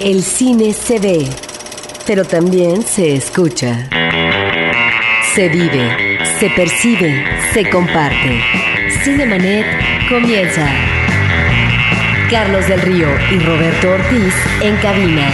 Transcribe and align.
El 0.00 0.22
cine 0.22 0.72
se 0.72 0.98
ve, 0.98 1.28
pero 2.06 2.24
también 2.24 2.82
se 2.82 3.16
escucha. 3.16 3.86
Se 5.34 5.50
vive, 5.50 6.18
se 6.38 6.48
percibe, 6.48 7.22
se 7.52 7.68
comparte. 7.68 8.40
Cinemanet 9.04 9.66
comienza. 10.08 10.66
Carlos 12.30 12.66
del 12.66 12.80
Río 12.80 13.08
y 13.30 13.40
Roberto 13.40 13.90
Ortiz 13.90 14.34
en 14.62 14.76
cabina. 14.78 15.30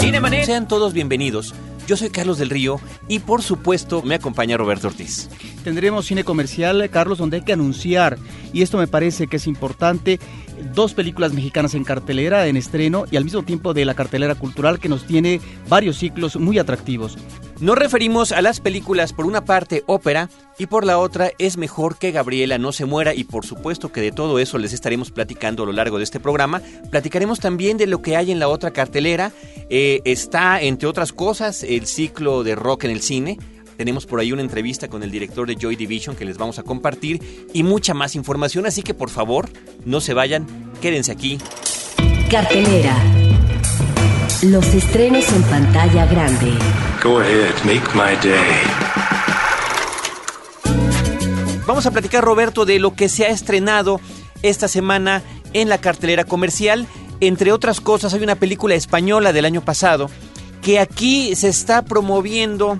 Cinemanet. 0.00 0.46
Sean 0.46 0.68
todos 0.68 0.92
bienvenidos. 0.92 1.52
Yo 1.88 1.96
soy 1.96 2.10
Carlos 2.10 2.38
del 2.38 2.50
Río 2.50 2.78
y 3.08 3.18
por 3.18 3.42
supuesto 3.42 4.02
me 4.02 4.14
acompaña 4.14 4.56
Roberto 4.56 4.86
Ortiz. 4.86 5.28
Tendremos 5.64 6.06
cine 6.06 6.24
comercial, 6.24 6.88
Carlos, 6.90 7.18
donde 7.18 7.38
hay 7.38 7.42
que 7.42 7.52
anunciar, 7.52 8.18
y 8.52 8.62
esto 8.62 8.78
me 8.78 8.86
parece 8.86 9.26
que 9.26 9.36
es 9.36 9.46
importante, 9.46 10.18
dos 10.74 10.94
películas 10.94 11.32
mexicanas 11.32 11.74
en 11.74 11.84
cartelera, 11.84 12.46
en 12.46 12.56
estreno, 12.56 13.04
y 13.10 13.16
al 13.16 13.24
mismo 13.24 13.42
tiempo 13.42 13.74
de 13.74 13.84
la 13.84 13.94
cartelera 13.94 14.34
cultural 14.34 14.78
que 14.78 14.88
nos 14.88 15.06
tiene 15.06 15.40
varios 15.68 15.98
ciclos 15.98 16.36
muy 16.36 16.58
atractivos. 16.58 17.18
Nos 17.60 17.76
referimos 17.76 18.32
a 18.32 18.40
las 18.40 18.58
películas 18.58 19.12
por 19.12 19.26
una 19.26 19.44
parte 19.44 19.84
ópera 19.86 20.30
y 20.58 20.64
por 20.64 20.86
la 20.86 20.96
otra 20.96 21.32
es 21.38 21.58
mejor 21.58 21.98
que 21.98 22.10
Gabriela 22.10 22.56
no 22.56 22.72
se 22.72 22.86
muera 22.86 23.12
y 23.12 23.24
por 23.24 23.44
supuesto 23.44 23.92
que 23.92 24.00
de 24.00 24.12
todo 24.12 24.38
eso 24.38 24.56
les 24.56 24.72
estaremos 24.72 25.10
platicando 25.10 25.64
a 25.64 25.66
lo 25.66 25.72
largo 25.72 25.98
de 25.98 26.04
este 26.04 26.20
programa. 26.20 26.62
Platicaremos 26.90 27.38
también 27.38 27.76
de 27.76 27.86
lo 27.86 28.00
que 28.00 28.16
hay 28.16 28.30
en 28.30 28.38
la 28.38 28.48
otra 28.48 28.70
cartelera. 28.70 29.32
Eh, 29.68 30.00
está 30.06 30.62
entre 30.62 30.88
otras 30.88 31.12
cosas 31.12 31.62
el 31.62 31.84
ciclo 31.84 32.44
de 32.44 32.54
rock 32.54 32.84
en 32.84 32.92
el 32.92 33.02
cine. 33.02 33.38
Tenemos 33.80 34.04
por 34.04 34.20
ahí 34.20 34.30
una 34.30 34.42
entrevista 34.42 34.88
con 34.88 35.02
el 35.02 35.10
director 35.10 35.48
de 35.48 35.56
Joy 35.56 35.74
Division 35.74 36.14
que 36.14 36.26
les 36.26 36.36
vamos 36.36 36.58
a 36.58 36.62
compartir 36.62 37.46
y 37.54 37.62
mucha 37.62 37.94
más 37.94 38.14
información, 38.14 38.66
así 38.66 38.82
que 38.82 38.92
por 38.92 39.08
favor 39.08 39.48
no 39.86 40.02
se 40.02 40.12
vayan, 40.12 40.46
quédense 40.82 41.10
aquí. 41.10 41.38
Cartelera. 42.30 42.94
Los 44.42 44.66
estrenos 44.74 45.32
en 45.32 45.42
pantalla 45.44 46.04
grande. 46.04 46.52
Go 47.02 47.20
ahead, 47.20 47.54
make 47.64 47.80
my 47.94 48.14
day. 48.22 48.60
Vamos 51.66 51.86
a 51.86 51.90
platicar, 51.90 52.22
Roberto, 52.22 52.66
de 52.66 52.78
lo 52.80 52.94
que 52.94 53.08
se 53.08 53.24
ha 53.24 53.28
estrenado 53.28 53.98
esta 54.42 54.68
semana 54.68 55.22
en 55.54 55.70
la 55.70 55.78
cartelera 55.78 56.24
comercial. 56.24 56.86
Entre 57.20 57.50
otras 57.50 57.80
cosas, 57.80 58.12
hay 58.12 58.22
una 58.22 58.34
película 58.34 58.74
española 58.74 59.32
del 59.32 59.46
año 59.46 59.64
pasado 59.64 60.10
que 60.60 60.78
aquí 60.78 61.34
se 61.34 61.48
está 61.48 61.82
promoviendo 61.82 62.78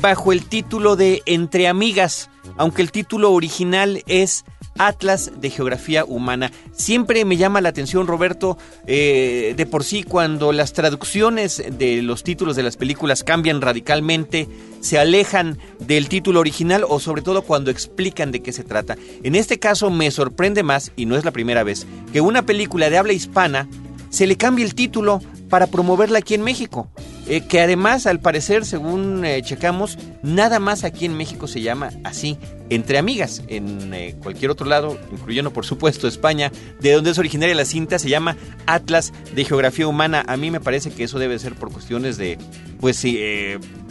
bajo 0.00 0.32
el 0.32 0.44
título 0.44 0.96
de 0.96 1.22
Entre 1.26 1.68
Amigas, 1.68 2.30
aunque 2.56 2.82
el 2.82 2.90
título 2.90 3.32
original 3.32 4.02
es 4.06 4.44
Atlas 4.78 5.32
de 5.36 5.50
Geografía 5.50 6.04
Humana. 6.04 6.50
Siempre 6.72 7.24
me 7.24 7.36
llama 7.36 7.60
la 7.60 7.68
atención, 7.68 8.06
Roberto, 8.06 8.56
eh, 8.86 9.54
de 9.56 9.66
por 9.66 9.84
sí 9.84 10.02
cuando 10.02 10.52
las 10.52 10.72
traducciones 10.72 11.62
de 11.70 12.02
los 12.02 12.22
títulos 12.22 12.56
de 12.56 12.62
las 12.62 12.76
películas 12.76 13.22
cambian 13.22 13.60
radicalmente, 13.60 14.48
se 14.80 14.98
alejan 14.98 15.58
del 15.78 16.08
título 16.08 16.40
original 16.40 16.84
o 16.88 17.00
sobre 17.00 17.22
todo 17.22 17.42
cuando 17.42 17.70
explican 17.70 18.32
de 18.32 18.40
qué 18.42 18.52
se 18.52 18.64
trata. 18.64 18.96
En 19.22 19.34
este 19.34 19.58
caso 19.58 19.90
me 19.90 20.10
sorprende 20.10 20.62
más, 20.62 20.92
y 20.96 21.06
no 21.06 21.16
es 21.16 21.24
la 21.24 21.30
primera 21.32 21.64
vez, 21.64 21.86
que 22.12 22.20
una 22.20 22.42
película 22.42 22.88
de 22.88 22.98
habla 22.98 23.12
hispana 23.12 23.68
se 24.10 24.26
le 24.26 24.36
cambie 24.36 24.64
el 24.64 24.74
título 24.74 25.20
para 25.48 25.66
promoverla 25.66 26.18
aquí 26.18 26.34
en 26.34 26.42
México. 26.42 26.88
Eh, 27.32 27.40
que 27.40 27.62
además, 27.62 28.04
al 28.04 28.20
parecer, 28.20 28.66
según 28.66 29.24
eh, 29.24 29.40
checamos, 29.42 29.96
nada 30.22 30.58
más 30.58 30.84
aquí 30.84 31.06
en 31.06 31.16
México 31.16 31.48
se 31.48 31.62
llama 31.62 31.88
así, 32.04 32.36
entre 32.68 32.98
amigas. 32.98 33.42
En 33.48 33.94
eh, 33.94 34.14
cualquier 34.22 34.50
otro 34.50 34.66
lado, 34.66 34.98
incluyendo 35.10 35.50
por 35.50 35.64
supuesto 35.64 36.06
España, 36.06 36.52
de 36.80 36.92
donde 36.92 37.10
es 37.10 37.16
originaria 37.16 37.54
la 37.54 37.64
cinta, 37.64 37.98
se 37.98 38.10
llama 38.10 38.36
Atlas 38.66 39.14
de 39.34 39.46
Geografía 39.46 39.88
Humana. 39.88 40.22
A 40.28 40.36
mí 40.36 40.50
me 40.50 40.60
parece 40.60 40.90
que 40.90 41.04
eso 41.04 41.18
debe 41.18 41.38
ser 41.38 41.54
por 41.54 41.72
cuestiones 41.72 42.18
de, 42.18 42.36
pues 42.80 42.98
sí, 42.98 43.18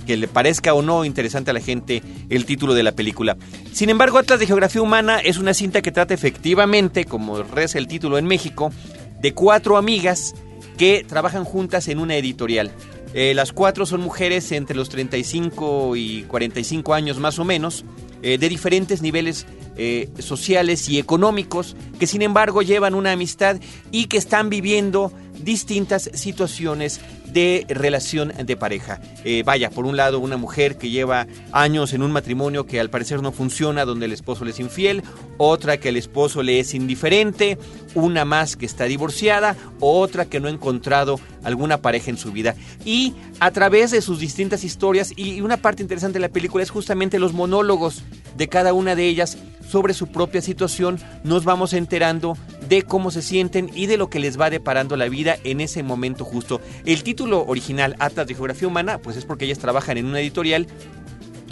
que 0.06 0.18
le 0.18 0.28
parezca 0.28 0.76
o 0.76 0.84
no 0.84 1.04
interesante 1.04 1.50
a 1.50 1.56
la 1.56 1.62
gente 1.62 2.04
el 2.30 2.46
título 2.46 2.76
de 2.76 2.84
la 2.84 2.92
película. 2.92 3.38
Sin 3.74 3.90
embargo, 3.90 4.20
Atlas 4.20 4.40
de 4.40 4.46
Geografía 4.46 4.84
Humana 4.84 5.18
es 5.18 5.40
una 5.40 5.56
cinta 5.56 5.82
que 5.82 5.92
trata 5.92 6.14
efectivamente, 6.14 7.06
como 7.06 7.42
reza 7.42 7.80
el 7.80 7.88
título 7.88 8.20
en 8.20 8.28
México, 8.28 8.72
de 9.20 9.34
cuatro 9.34 9.78
amigas 9.78 10.36
que 10.78 11.04
trabajan 11.08 11.44
juntas 11.44 11.88
en 11.88 11.98
una 11.98 12.16
editorial. 12.16 12.72
Eh, 13.14 13.34
las 13.34 13.52
cuatro 13.52 13.86
son 13.86 14.02
mujeres 14.02 14.52
entre 14.52 14.76
los 14.76 14.90
35 14.90 15.96
y 15.96 16.24
45 16.24 16.94
años 16.94 17.20
más 17.20 17.40
o 17.40 17.46
menos, 17.46 17.84
eh, 18.24 18.38
de 18.38 18.50
diferentes 18.50 19.02
niveles 19.02 19.46
eh, 19.76 20.10
sociales 20.20 20.88
y 20.90 20.98
económicos, 20.98 21.76
que 22.00 22.08
sin 22.08 22.22
embargo 22.22 22.62
llevan 22.62 22.96
una 22.96 23.12
amistad 23.12 23.60
y 23.92 24.06
que 24.06 24.18
están 24.18 24.50
viviendo 24.50 25.12
distintas 25.44 26.10
situaciones 26.14 27.00
de 27.32 27.66
relación 27.70 28.34
de 28.46 28.58
pareja. 28.58 29.00
Eh, 29.24 29.44
vaya, 29.46 29.70
por 29.70 29.86
un 29.86 29.96
lado, 29.96 30.20
una 30.20 30.38
mujer 30.38 30.78
que 30.78 30.90
lleva 30.90 31.28
años 31.52 31.94
en 31.94 32.04
un 32.04 32.12
matrimonio 32.12 32.66
que 32.66 32.80
al 32.80 32.90
parecer 32.90 33.22
no 33.22 33.32
funciona, 33.32 33.86
donde 33.86 34.06
el 34.06 34.12
esposo 34.12 34.44
le 34.44 34.52
es 34.52 34.60
infiel, 34.60 35.04
otra 35.38 35.78
que 35.78 35.90
el 35.90 35.98
esposo 35.98 36.44
le 36.44 36.60
es 36.60 36.74
indiferente, 36.74 37.58
una 37.96 38.26
más 38.26 38.58
que 38.58 38.66
está 38.66 38.86
divorciada, 38.86 39.56
otra 39.80 40.26
que 40.26 40.40
no 40.40 40.48
ha 40.48 40.52
encontrado 40.52 41.20
alguna 41.44 41.78
pareja 41.78 42.10
en 42.10 42.18
su 42.18 42.32
vida. 42.32 42.56
Y 42.86 43.14
a 43.40 43.52
través 43.52 43.92
de 43.92 44.02
sus 44.02 44.20
distintas 44.20 44.64
historias, 44.64 45.14
y 45.16 45.42
una 45.42 45.58
parte 45.58 45.82
interesante 45.82 46.20
de 46.20 46.28
la 46.28 46.30
película 46.30 46.64
es 46.64 46.70
justamente 46.70 47.20
los 47.20 47.34
monólogos 47.34 48.04
de 48.38 48.48
cada 48.48 48.74
una 48.74 48.96
de 48.96 49.08
ellas 49.08 49.38
sobre 49.68 49.94
su 49.94 50.08
propia 50.08 50.42
situación, 50.42 51.00
nos 51.24 51.46
vamos 51.46 51.74
enterando 51.74 52.38
de 52.72 52.84
cómo 52.84 53.12
se 53.12 53.22
sienten 53.22 53.70
y 53.76 53.88
de 53.88 53.98
lo 53.98 54.10
que 54.10 54.22
les 54.22 54.40
va 54.40 54.50
deparando 54.50 54.96
la 54.96 55.10
vida 55.10 55.36
en 55.44 55.60
ese 55.60 55.84
momento 55.84 56.24
justo. 56.24 56.62
El 56.86 57.04
título 57.04 57.44
original, 57.46 57.98
Atlas 58.00 58.28
de 58.28 58.34
Geografía 58.34 58.70
Humana, 58.70 58.98
pues 59.00 59.18
es 59.18 59.26
porque 59.26 59.44
ellas 59.44 59.60
trabajan 59.60 59.98
en 59.98 60.06
una 60.06 60.22
editorial 60.22 60.68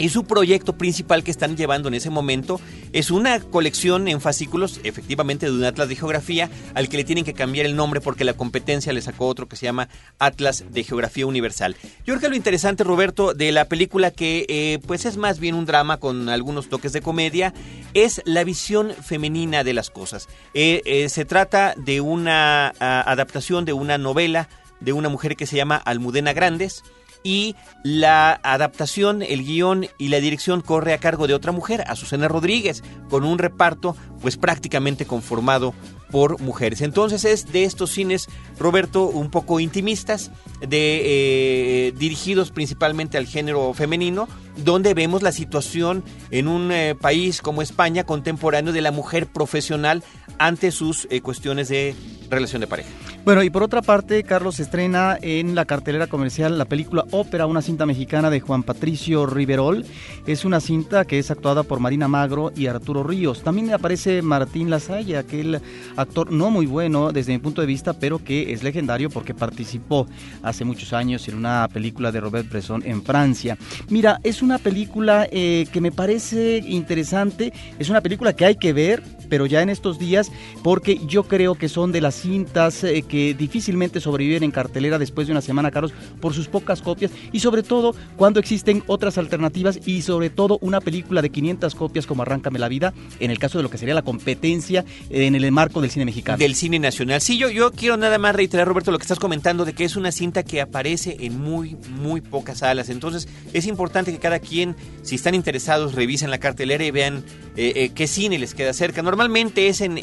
y 0.00 0.08
su 0.08 0.24
proyecto 0.24 0.72
principal 0.72 1.22
que 1.22 1.30
están 1.30 1.56
llevando 1.56 1.88
en 1.88 1.94
ese 1.94 2.08
momento 2.08 2.58
es 2.92 3.10
una 3.10 3.38
colección 3.38 4.08
en 4.08 4.20
fascículos, 4.20 4.80
efectivamente, 4.82 5.46
de 5.46 5.52
un 5.52 5.62
Atlas 5.62 5.90
de 5.90 5.94
Geografía, 5.94 6.50
al 6.74 6.88
que 6.88 6.96
le 6.96 7.04
tienen 7.04 7.24
que 7.24 7.34
cambiar 7.34 7.66
el 7.66 7.76
nombre 7.76 8.00
porque 8.00 8.24
la 8.24 8.32
competencia 8.32 8.94
le 8.94 9.02
sacó 9.02 9.26
otro 9.26 9.46
que 9.46 9.56
se 9.56 9.66
llama 9.66 9.90
Atlas 10.18 10.64
de 10.70 10.84
Geografía 10.84 11.26
Universal. 11.26 11.76
Yo 11.98 12.14
creo 12.14 12.20
que 12.20 12.28
lo 12.30 12.36
interesante, 12.36 12.82
Roberto, 12.82 13.34
de 13.34 13.52
la 13.52 13.66
película, 13.66 14.10
que 14.10 14.46
eh, 14.48 14.78
pues 14.86 15.04
es 15.04 15.18
más 15.18 15.38
bien 15.38 15.54
un 15.54 15.66
drama 15.66 15.98
con 15.98 16.30
algunos 16.30 16.70
toques 16.70 16.94
de 16.94 17.02
comedia, 17.02 17.52
es 17.92 18.22
la 18.24 18.42
visión 18.42 18.92
femenina 18.92 19.64
de 19.64 19.74
las 19.74 19.90
cosas. 19.90 20.28
Eh, 20.54 20.80
eh, 20.86 21.10
se 21.10 21.26
trata 21.26 21.74
de 21.76 22.00
una 22.00 22.72
ah, 22.80 23.04
adaptación 23.06 23.66
de 23.66 23.74
una 23.74 23.98
novela 23.98 24.48
de 24.80 24.92
una 24.92 25.08
mujer 25.08 25.36
que 25.36 25.46
se 25.46 25.56
llama 25.56 25.76
Almudena 25.76 26.32
Grandes, 26.32 26.82
y 27.22 27.54
la 27.82 28.40
adaptación, 28.42 29.22
el 29.22 29.44
guion 29.44 29.86
y 29.98 30.08
la 30.08 30.20
dirección 30.20 30.60
corre 30.60 30.92
a 30.92 30.98
cargo 30.98 31.26
de 31.26 31.34
otra 31.34 31.52
mujer, 31.52 31.84
Azucena 31.86 32.28
Rodríguez, 32.28 32.82
con 33.08 33.24
un 33.24 33.38
reparto 33.38 33.96
pues 34.20 34.36
prácticamente 34.36 35.06
conformado 35.06 35.74
por 36.10 36.40
mujeres. 36.40 36.80
Entonces 36.80 37.24
es 37.24 37.52
de 37.52 37.64
estos 37.64 37.90
cines, 37.90 38.28
Roberto, 38.58 39.06
un 39.06 39.30
poco 39.30 39.60
intimistas, 39.60 40.30
de, 40.60 41.88
eh, 41.88 41.92
dirigidos 41.96 42.50
principalmente 42.50 43.16
al 43.16 43.26
género 43.26 43.72
femenino, 43.74 44.28
donde 44.56 44.94
vemos 44.94 45.22
la 45.22 45.32
situación 45.32 46.04
en 46.30 46.48
un 46.48 46.72
eh, 46.72 46.94
país 47.00 47.40
como 47.40 47.62
España 47.62 48.04
contemporáneo 48.04 48.72
de 48.72 48.82
la 48.82 48.92
mujer 48.92 49.26
profesional 49.26 50.02
ante 50.38 50.70
sus 50.70 51.06
eh, 51.10 51.20
cuestiones 51.20 51.68
de 51.68 51.94
relación 52.28 52.60
de 52.60 52.66
pareja. 52.66 52.90
Bueno, 53.22 53.42
y 53.42 53.50
por 53.50 53.62
otra 53.62 53.82
parte, 53.82 54.22
Carlos 54.22 54.60
estrena 54.60 55.18
en 55.20 55.54
la 55.54 55.66
cartelera 55.66 56.06
comercial 56.06 56.56
la 56.56 56.64
película 56.64 57.04
Ópera, 57.10 57.44
una 57.44 57.60
cinta 57.60 57.84
mexicana 57.84 58.30
de 58.30 58.40
Juan 58.40 58.62
Patricio 58.62 59.26
Riverol. 59.26 59.84
Es 60.26 60.46
una 60.46 60.58
cinta 60.58 61.04
que 61.04 61.18
es 61.18 61.30
actuada 61.30 61.62
por 61.62 61.80
Marina 61.80 62.08
Magro 62.08 62.50
y 62.56 62.66
Arturo 62.66 63.02
Ríos. 63.02 63.42
También 63.42 63.74
aparece 63.74 64.22
Martín 64.22 64.70
Lasalle, 64.70 65.18
aquel 65.18 65.60
actor 65.96 66.32
no 66.32 66.50
muy 66.50 66.64
bueno 66.64 67.12
desde 67.12 67.32
mi 67.32 67.38
punto 67.38 67.60
de 67.60 67.66
vista, 67.66 67.92
pero 67.92 68.24
que 68.24 68.54
es 68.54 68.62
legendario 68.62 69.10
porque 69.10 69.34
participó 69.34 70.06
hace 70.42 70.64
muchos 70.64 70.94
años 70.94 71.28
en 71.28 71.36
una 71.36 71.68
película 71.70 72.10
de 72.12 72.20
Robert 72.20 72.48
Bresson 72.48 72.82
en 72.86 73.02
Francia. 73.02 73.58
Mira, 73.90 74.18
es 74.24 74.40
una 74.40 74.56
película 74.56 75.28
eh, 75.30 75.66
que 75.70 75.82
me 75.82 75.92
parece 75.92 76.64
interesante, 76.66 77.52
es 77.78 77.90
una 77.90 78.00
película 78.00 78.32
que 78.32 78.46
hay 78.46 78.56
que 78.56 78.72
ver, 78.72 79.02
pero 79.28 79.44
ya 79.44 79.60
en 79.60 79.68
estos 79.68 79.98
días, 79.98 80.32
porque 80.64 80.98
yo 81.06 81.24
creo 81.24 81.54
que 81.54 81.68
son 81.68 81.92
de 81.92 82.00
las 82.00 82.14
cintas 82.14 82.82
eh, 82.82 83.04
que 83.10 83.34
difícilmente 83.34 84.00
sobreviven 84.00 84.42
en 84.44 84.50
cartelera 84.52 84.98
después 84.98 85.26
de 85.26 85.32
una 85.32 85.40
semana, 85.40 85.70
Carlos, 85.70 85.92
por 86.20 86.32
sus 86.32 86.46
pocas 86.48 86.80
copias 86.80 87.10
y 87.32 87.40
sobre 87.40 87.62
todo 87.62 87.94
cuando 88.16 88.38
existen 88.40 88.82
otras 88.86 89.18
alternativas 89.18 89.80
y 89.84 90.02
sobre 90.02 90.30
todo 90.30 90.58
una 90.62 90.80
película 90.80 91.20
de 91.22 91.30
500 91.30 91.74
copias 91.74 92.06
como 92.06 92.22
Arráncame 92.22 92.58
la 92.58 92.68
vida, 92.68 92.94
en 93.18 93.30
el 93.30 93.38
caso 93.38 93.58
de 93.58 93.62
lo 93.64 93.70
que 93.70 93.78
sería 93.78 93.94
la 93.94 94.02
competencia 94.02 94.84
en 95.10 95.34
el 95.34 95.50
marco 95.52 95.80
del 95.80 95.90
cine 95.90 96.04
mexicano. 96.04 96.38
Del 96.38 96.54
cine 96.54 96.78
nacional. 96.78 97.20
Sí, 97.20 97.36
yo, 97.36 97.50
yo 97.50 97.72
quiero 97.72 97.96
nada 97.96 98.18
más 98.18 98.34
reiterar, 98.36 98.68
Roberto, 98.68 98.92
lo 98.92 98.98
que 98.98 99.02
estás 99.02 99.18
comentando 99.18 99.64
de 99.64 99.72
que 99.72 99.84
es 99.84 99.96
una 99.96 100.12
cinta 100.12 100.42
que 100.44 100.60
aparece 100.60 101.16
en 101.20 101.40
muy, 101.40 101.76
muy 101.90 102.20
pocas 102.20 102.58
salas. 102.58 102.88
Entonces, 102.90 103.26
es 103.52 103.66
importante 103.66 104.12
que 104.12 104.18
cada 104.18 104.38
quien, 104.38 104.76
si 105.02 105.16
están 105.16 105.34
interesados, 105.34 105.94
revisen 105.94 106.30
la 106.30 106.38
cartelera 106.38 106.84
y 106.84 106.90
vean 106.92 107.24
eh, 107.56 107.72
eh, 107.74 107.90
qué 107.94 108.06
cine 108.06 108.38
les 108.38 108.54
queda 108.54 108.72
cerca. 108.72 109.02
Normalmente 109.02 109.66
es 109.68 109.80
en- 109.80 109.96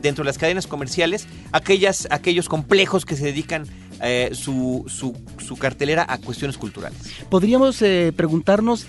dentro 0.00 0.24
de 0.24 0.26
las 0.26 0.38
cadenas 0.38 0.66
comerciales 0.66 1.26
aquellas, 1.52 2.08
aquellos 2.10 2.48
complejos 2.54 3.04
que 3.04 3.16
se 3.16 3.24
dedican 3.24 3.66
eh, 4.00 4.30
su, 4.32 4.84
su, 4.86 5.12
su 5.44 5.56
cartelera 5.56 6.06
a 6.08 6.18
cuestiones 6.18 6.56
culturales. 6.56 6.96
Podríamos 7.28 7.82
eh, 7.82 8.12
preguntarnos 8.14 8.86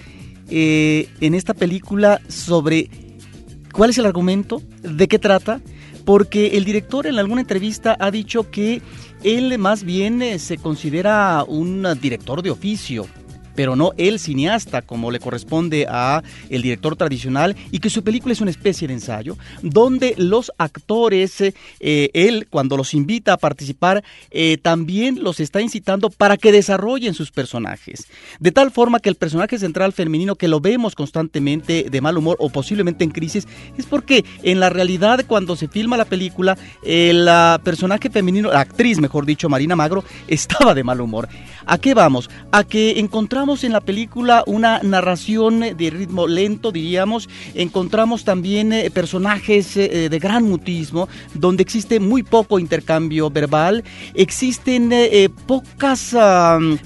eh, 0.52 1.10
en 1.20 1.34
esta 1.34 1.56
película 1.56 2.22
sobre 2.28 2.92
cuál 3.74 3.90
es 3.90 3.98
el 3.98 4.06
argumento, 4.06 4.62
de 4.84 5.08
qué 5.08 5.18
trata, 5.18 5.62
porque 6.06 6.58
el 6.58 6.64
director 6.64 7.08
en 7.08 7.18
alguna 7.18 7.42
entrevista 7.42 7.98
ha 8.00 8.12
dicho 8.12 8.52
que 8.52 8.84
él 9.24 9.58
más 9.58 9.84
bien 9.84 10.38
se 10.38 10.58
considera 10.58 11.44
un 11.48 11.88
director 12.00 12.44
de 12.44 12.52
oficio 12.52 13.08
pero 13.56 13.76
no 13.76 13.94
el 13.98 14.20
cineasta 14.20 14.82
como 14.82 15.12
le 15.12 15.20
corresponde 15.20 15.88
a 15.90 16.24
el 16.50 16.62
director 16.62 16.96
tradicional 16.96 17.56
y 17.72 17.80
que 17.80 17.90
su 17.90 18.04
película 18.04 18.34
es 18.34 18.42
una 18.42 18.52
especie 18.52 18.88
de 18.88 18.94
ensayo 18.94 19.38
donde 19.62 20.16
los 20.18 20.52
actores 20.58 21.42
eh, 21.42 22.10
él 22.14 22.48
cuando 22.50 22.78
los 22.78 22.94
invita 22.94 23.34
a 23.34 23.38
participar 23.38 24.04
eh, 24.32 24.58
también 24.62 25.24
los 25.24 25.40
está 25.40 25.62
incitando 25.62 26.10
para 26.10 26.38
que 26.38 26.52
desarrollen 26.52 27.14
sus 27.14 27.32
personajes 27.32 28.08
de 28.40 28.52
tal 28.52 28.72
forma 28.72 29.00
que 29.00 29.10
el 29.10 29.16
personaje 29.16 29.58
central 29.58 29.94
femenino 29.94 30.36
que 30.36 30.48
lo 30.48 30.60
vemos 30.60 30.96
constantemente 30.96 31.88
de 31.90 32.02
mal 32.02 32.18
humor 32.18 32.38
o 32.40 32.50
posiblemente 32.50 33.04
en 33.04 33.12
crisis 33.12 33.48
es 33.78 33.86
porque 33.86 34.26
en 34.44 34.60
la 34.60 34.70
realidad 34.70 35.26
cuando 35.28 35.56
se 35.56 35.68
filma 35.68 35.98
la 35.98 36.06
película 36.06 36.58
el 36.84 37.28
ah, 37.28 37.60
personaje 37.64 38.10
femenino 38.10 38.52
la 38.52 38.62
actriz 38.62 39.00
mejor 39.00 39.26
dicho 39.26 39.50
Marina 39.50 39.76
Magro 39.76 40.04
estaba 40.28 40.74
de 40.74 40.84
mal 40.84 41.02
humor 41.02 41.30
¿A 41.66 41.78
qué 41.80 41.94
vamos? 41.94 42.30
A 42.52 42.64
que 42.64 43.00
encontramos 43.00 43.45
en 43.46 43.74
la 43.74 43.82
película 43.82 44.44
una 44.48 44.80
narración 44.82 45.60
de 45.60 45.90
ritmo 45.92 46.26
lento, 46.26 46.72
diríamos. 46.72 47.30
Encontramos 47.54 48.24
también 48.24 48.74
eh, 48.74 48.90
personajes 48.90 49.78
eh, 49.78 50.10
de 50.10 50.20
gran 50.20 50.46
mutismo, 50.46 51.08
donde 51.36 51.62
existe 51.62 52.00
muy 52.00 52.24
poco 52.24 52.58
intercambio 52.58 53.30
verbal. 53.30 53.84
Existen 54.16 54.92
eh, 54.92 55.10
eh, 55.12 55.30
pocas, 55.30 56.16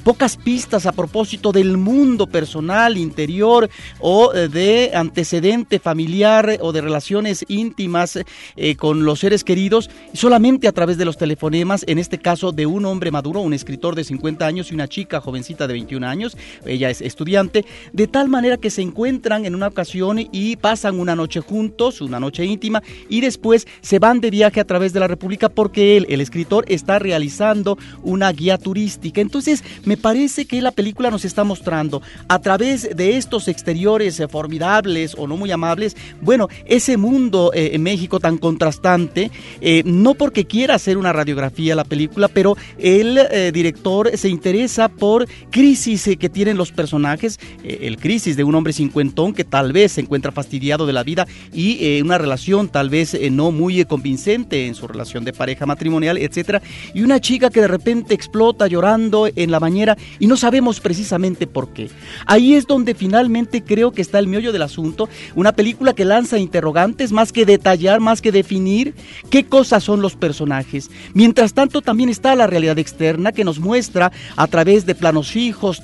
pocas 0.04 0.36
pistas 0.36 0.86
a 0.86 0.92
propósito 0.92 1.54
del 1.54 1.78
mundo 1.78 2.28
personal, 2.28 2.98
interior 2.98 3.70
o 4.00 4.34
eh, 4.34 4.48
de 4.48 4.92
antecedente 4.94 5.80
familiar 5.80 6.58
o 6.62 6.72
de 6.72 6.82
relaciones 6.82 7.46
íntimas 7.48 8.20
eh, 8.56 8.76
con 8.76 9.06
los 9.06 9.20
seres 9.20 9.44
queridos, 9.44 9.90
solamente 10.14 10.68
a 10.68 10.72
través 10.72 10.98
de 10.98 11.06
los 11.06 11.18
telefonemas, 11.18 11.84
en 11.88 12.00
este 12.00 12.18
caso 12.18 12.52
de 12.52 12.66
un 12.66 12.86
hombre 12.86 13.12
maduro, 13.12 13.42
un 13.42 13.54
escritor 13.54 13.96
de 13.96 14.04
50 14.04 14.46
años 14.46 14.72
y 14.72 14.76
una 14.76 14.88
chica 14.88 15.22
jovencita 15.22 15.68
de 15.68 15.74
21 15.74 16.08
años, 16.08 16.38
ella 16.66 16.90
es 16.90 17.02
estudiante, 17.02 17.66
de 17.94 18.08
tal 18.08 18.30
manera 18.30 18.58
que 18.58 18.70
se 18.70 18.82
encuentran 18.82 19.46
en 19.46 19.56
una 19.56 19.68
ocasión 19.68 20.20
y 20.32 20.56
pasan 20.56 21.00
una 21.00 21.16
noche 21.16 21.40
juntos, 21.40 22.02
una 22.02 22.20
noche 22.20 22.46
íntima, 22.46 22.82
y 23.10 23.22
después 23.22 23.68
se 23.82 24.00
van 24.00 24.22
de 24.22 24.30
viaje 24.30 24.60
a 24.60 24.66
través 24.66 24.94
de 24.94 25.00
la 25.00 25.08
República 25.08 25.50
porque 25.50 25.98
él, 25.98 26.06
el 26.10 26.22
escritor, 26.22 26.66
está 26.68 27.00
realizando 27.00 27.78
una 28.04 28.32
guía 28.32 28.58
turística. 28.58 29.22
Entonces, 29.22 29.64
me 29.86 29.98
parece 29.98 30.46
que 30.46 30.62
la 30.62 30.72
película 30.72 31.12
nos 31.12 31.26
está 31.26 31.44
mostrando 31.44 32.02
a 32.28 32.40
través 32.40 32.96
de 32.96 33.18
estos 33.18 33.48
exteriores 33.48 34.20
eh, 34.20 34.28
formidables 34.28 35.16
o 35.18 35.28
no 35.28 35.38
muy 35.38 35.52
amables, 35.52 35.96
bueno, 36.22 36.48
ese 36.66 36.98
mundo 36.98 37.52
eh, 37.54 37.72
en 37.74 37.84
México 37.84 38.20
tan 38.20 38.38
contrastante, 38.38 39.32
eh, 39.62 39.84
no 39.86 40.14
porque 40.14 40.46
quiera 40.46 40.76
hacer 40.76 40.98
una 40.98 41.14
radiografía 41.14 41.76
la 41.76 41.84
película, 41.84 42.28
pero 42.28 42.58
el 42.78 43.20
director 43.54 44.18
se 44.18 44.30
interesa 44.30 44.90
por 44.90 45.28
crisis 45.50 46.10
que 46.20 46.30
tienen 46.40 46.56
los 46.56 46.72
personajes, 46.72 47.38
eh, 47.66 47.80
el 47.82 47.98
crisis 47.98 48.38
de 48.38 48.46
un 48.46 48.56
hombre 48.56 48.72
cincuentón 48.72 49.34
que 49.34 49.44
tal 49.44 49.74
vez 49.74 49.92
se 49.92 50.00
encuentra 50.00 50.32
fastidiado 50.32 50.86
de 50.86 50.94
la 50.94 51.04
vida 51.04 51.28
y 51.52 51.84
eh, 51.84 52.02
una 52.02 52.18
relación 52.18 52.70
tal 52.70 52.90
vez 52.90 53.14
eh, 53.14 53.30
no 53.30 53.52
muy 53.52 53.82
eh, 53.82 53.86
convincente 53.86 54.66
en 54.66 54.74
su 54.74 54.88
relación 54.88 55.26
de 55.26 55.34
pareja 55.34 55.66
matrimonial, 55.66 56.18
etcétera, 56.18 56.62
y 56.94 57.02
una 57.02 57.20
chica 57.20 57.50
que 57.50 57.60
de 57.60 57.68
repente 57.68 58.14
explota 58.14 58.68
llorando 58.68 59.28
en 59.36 59.52
la 59.52 59.60
bañera 59.60 59.98
y 60.18 60.28
no 60.28 60.38
sabemos 60.38 60.80
precisamente 60.80 61.46
por 61.46 61.74
qué. 61.74 61.90
Ahí 62.26 62.54
es 62.54 62.66
donde 62.66 62.96
finalmente 62.96 63.62
creo 63.62 63.92
que 63.92 64.02
está 64.02 64.18
el 64.18 64.28
meollo 64.28 64.54
del 64.54 64.62
asunto, 64.62 65.10
una 65.36 65.52
película 65.52 65.92
que 65.92 66.06
lanza 66.06 66.38
interrogantes 66.38 67.12
más 67.12 67.34
que 67.34 67.46
detallar, 67.46 68.00
más 68.00 68.22
que 68.22 68.32
definir 68.32 68.94
qué 69.30 69.44
cosas 69.44 69.84
son 69.84 70.02
los 70.02 70.16
personajes. 70.16 70.90
Mientras 71.14 71.54
tanto 71.54 71.82
también 71.82 72.08
está 72.08 72.34
la 72.36 72.48
realidad 72.48 72.80
externa 72.80 73.34
que 73.34 73.44
nos 73.44 73.60
muestra 73.60 74.14
a 74.38 74.48
través 74.48 74.86
de 74.86 74.96
planos 74.96 75.32
fijos, 75.32 75.84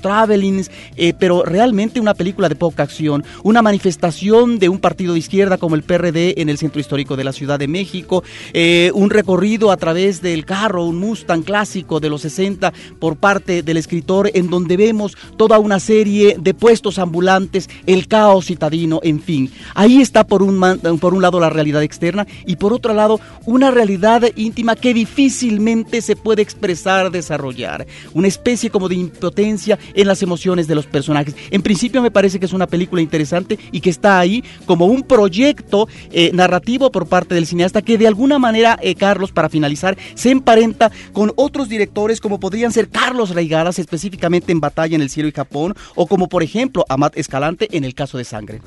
eh, 0.96 1.12
pero 1.18 1.44
realmente 1.44 2.00
una 2.00 2.14
película 2.14 2.48
de 2.48 2.56
poca 2.56 2.82
acción, 2.82 3.24
una 3.42 3.62
manifestación 3.62 4.58
de 4.58 4.68
un 4.68 4.78
partido 4.78 5.12
de 5.14 5.18
izquierda 5.18 5.58
como 5.58 5.74
el 5.74 5.82
PRD 5.82 6.40
en 6.40 6.48
el 6.48 6.58
centro 6.58 6.80
histórico 6.80 7.16
de 7.16 7.24
la 7.24 7.32
Ciudad 7.32 7.58
de 7.58 7.68
México, 7.68 8.22
eh, 8.52 8.90
un 8.94 9.10
recorrido 9.10 9.70
a 9.70 9.76
través 9.76 10.22
del 10.22 10.44
carro, 10.44 10.84
un 10.84 10.98
Mustang 10.98 11.42
clásico 11.42 12.00
de 12.00 12.08
los 12.10 12.22
60 12.22 12.72
por 12.98 13.16
parte 13.16 13.62
del 13.62 13.76
escritor 13.76 14.30
en 14.34 14.48
donde 14.50 14.76
vemos 14.76 15.16
toda 15.36 15.58
una 15.58 15.80
serie 15.80 16.36
de 16.38 16.54
puestos 16.54 16.98
ambulantes, 16.98 17.68
el 17.86 18.06
caos 18.08 18.46
citadino, 18.46 19.00
en 19.02 19.20
fin. 19.20 19.50
Ahí 19.74 20.00
está 20.00 20.26
por 20.26 20.42
un, 20.42 20.56
man- 20.58 20.80
por 21.00 21.14
un 21.14 21.22
lado 21.22 21.40
la 21.40 21.50
realidad 21.50 21.82
externa 21.82 22.26
y 22.46 22.56
por 22.56 22.72
otro 22.72 22.94
lado 22.94 23.20
una 23.44 23.70
realidad 23.70 24.22
íntima 24.36 24.76
que 24.76 24.94
difícilmente 24.94 26.00
se 26.02 26.14
puede 26.16 26.42
expresar, 26.42 27.10
desarrollar. 27.10 27.86
Una 28.14 28.28
especie 28.28 28.70
como 28.70 28.88
de 28.88 28.94
impotencia 28.94 29.78
en 29.94 30.06
las 30.06 30.22
emociones 30.22 30.35
de 30.36 30.74
los 30.74 30.86
personajes. 30.86 31.34
En 31.50 31.62
principio 31.62 32.02
me 32.02 32.10
parece 32.10 32.38
que 32.38 32.46
es 32.46 32.52
una 32.52 32.66
película 32.66 33.02
interesante 33.02 33.58
y 33.72 33.80
que 33.80 33.90
está 33.90 34.18
ahí 34.18 34.44
como 34.64 34.86
un 34.86 35.02
proyecto 35.02 35.88
eh, 36.12 36.30
narrativo 36.32 36.92
por 36.92 37.08
parte 37.08 37.34
del 37.34 37.46
cineasta 37.46 37.82
que 37.82 37.98
de 37.98 38.06
alguna 38.06 38.38
manera, 38.38 38.78
eh, 38.82 38.94
Carlos, 38.94 39.32
para 39.32 39.48
finalizar, 39.48 39.96
se 40.14 40.30
emparenta 40.30 40.92
con 41.12 41.32
otros 41.36 41.68
directores 41.68 42.20
como 42.20 42.38
podrían 42.38 42.72
ser 42.72 42.88
Carlos 42.88 43.30
Reigadas, 43.30 43.78
específicamente 43.78 44.52
en 44.52 44.60
Batalla 44.60 44.94
en 44.94 45.02
el 45.02 45.10
Cielo 45.10 45.28
y 45.28 45.32
Japón, 45.32 45.74
o 45.94 46.06
como 46.06 46.28
por 46.28 46.42
ejemplo 46.42 46.84
Amat 46.88 47.16
Escalante 47.16 47.68
en 47.76 47.84
el 47.84 47.94
caso 47.94 48.18
de 48.18 48.24
Sangre. 48.24 48.60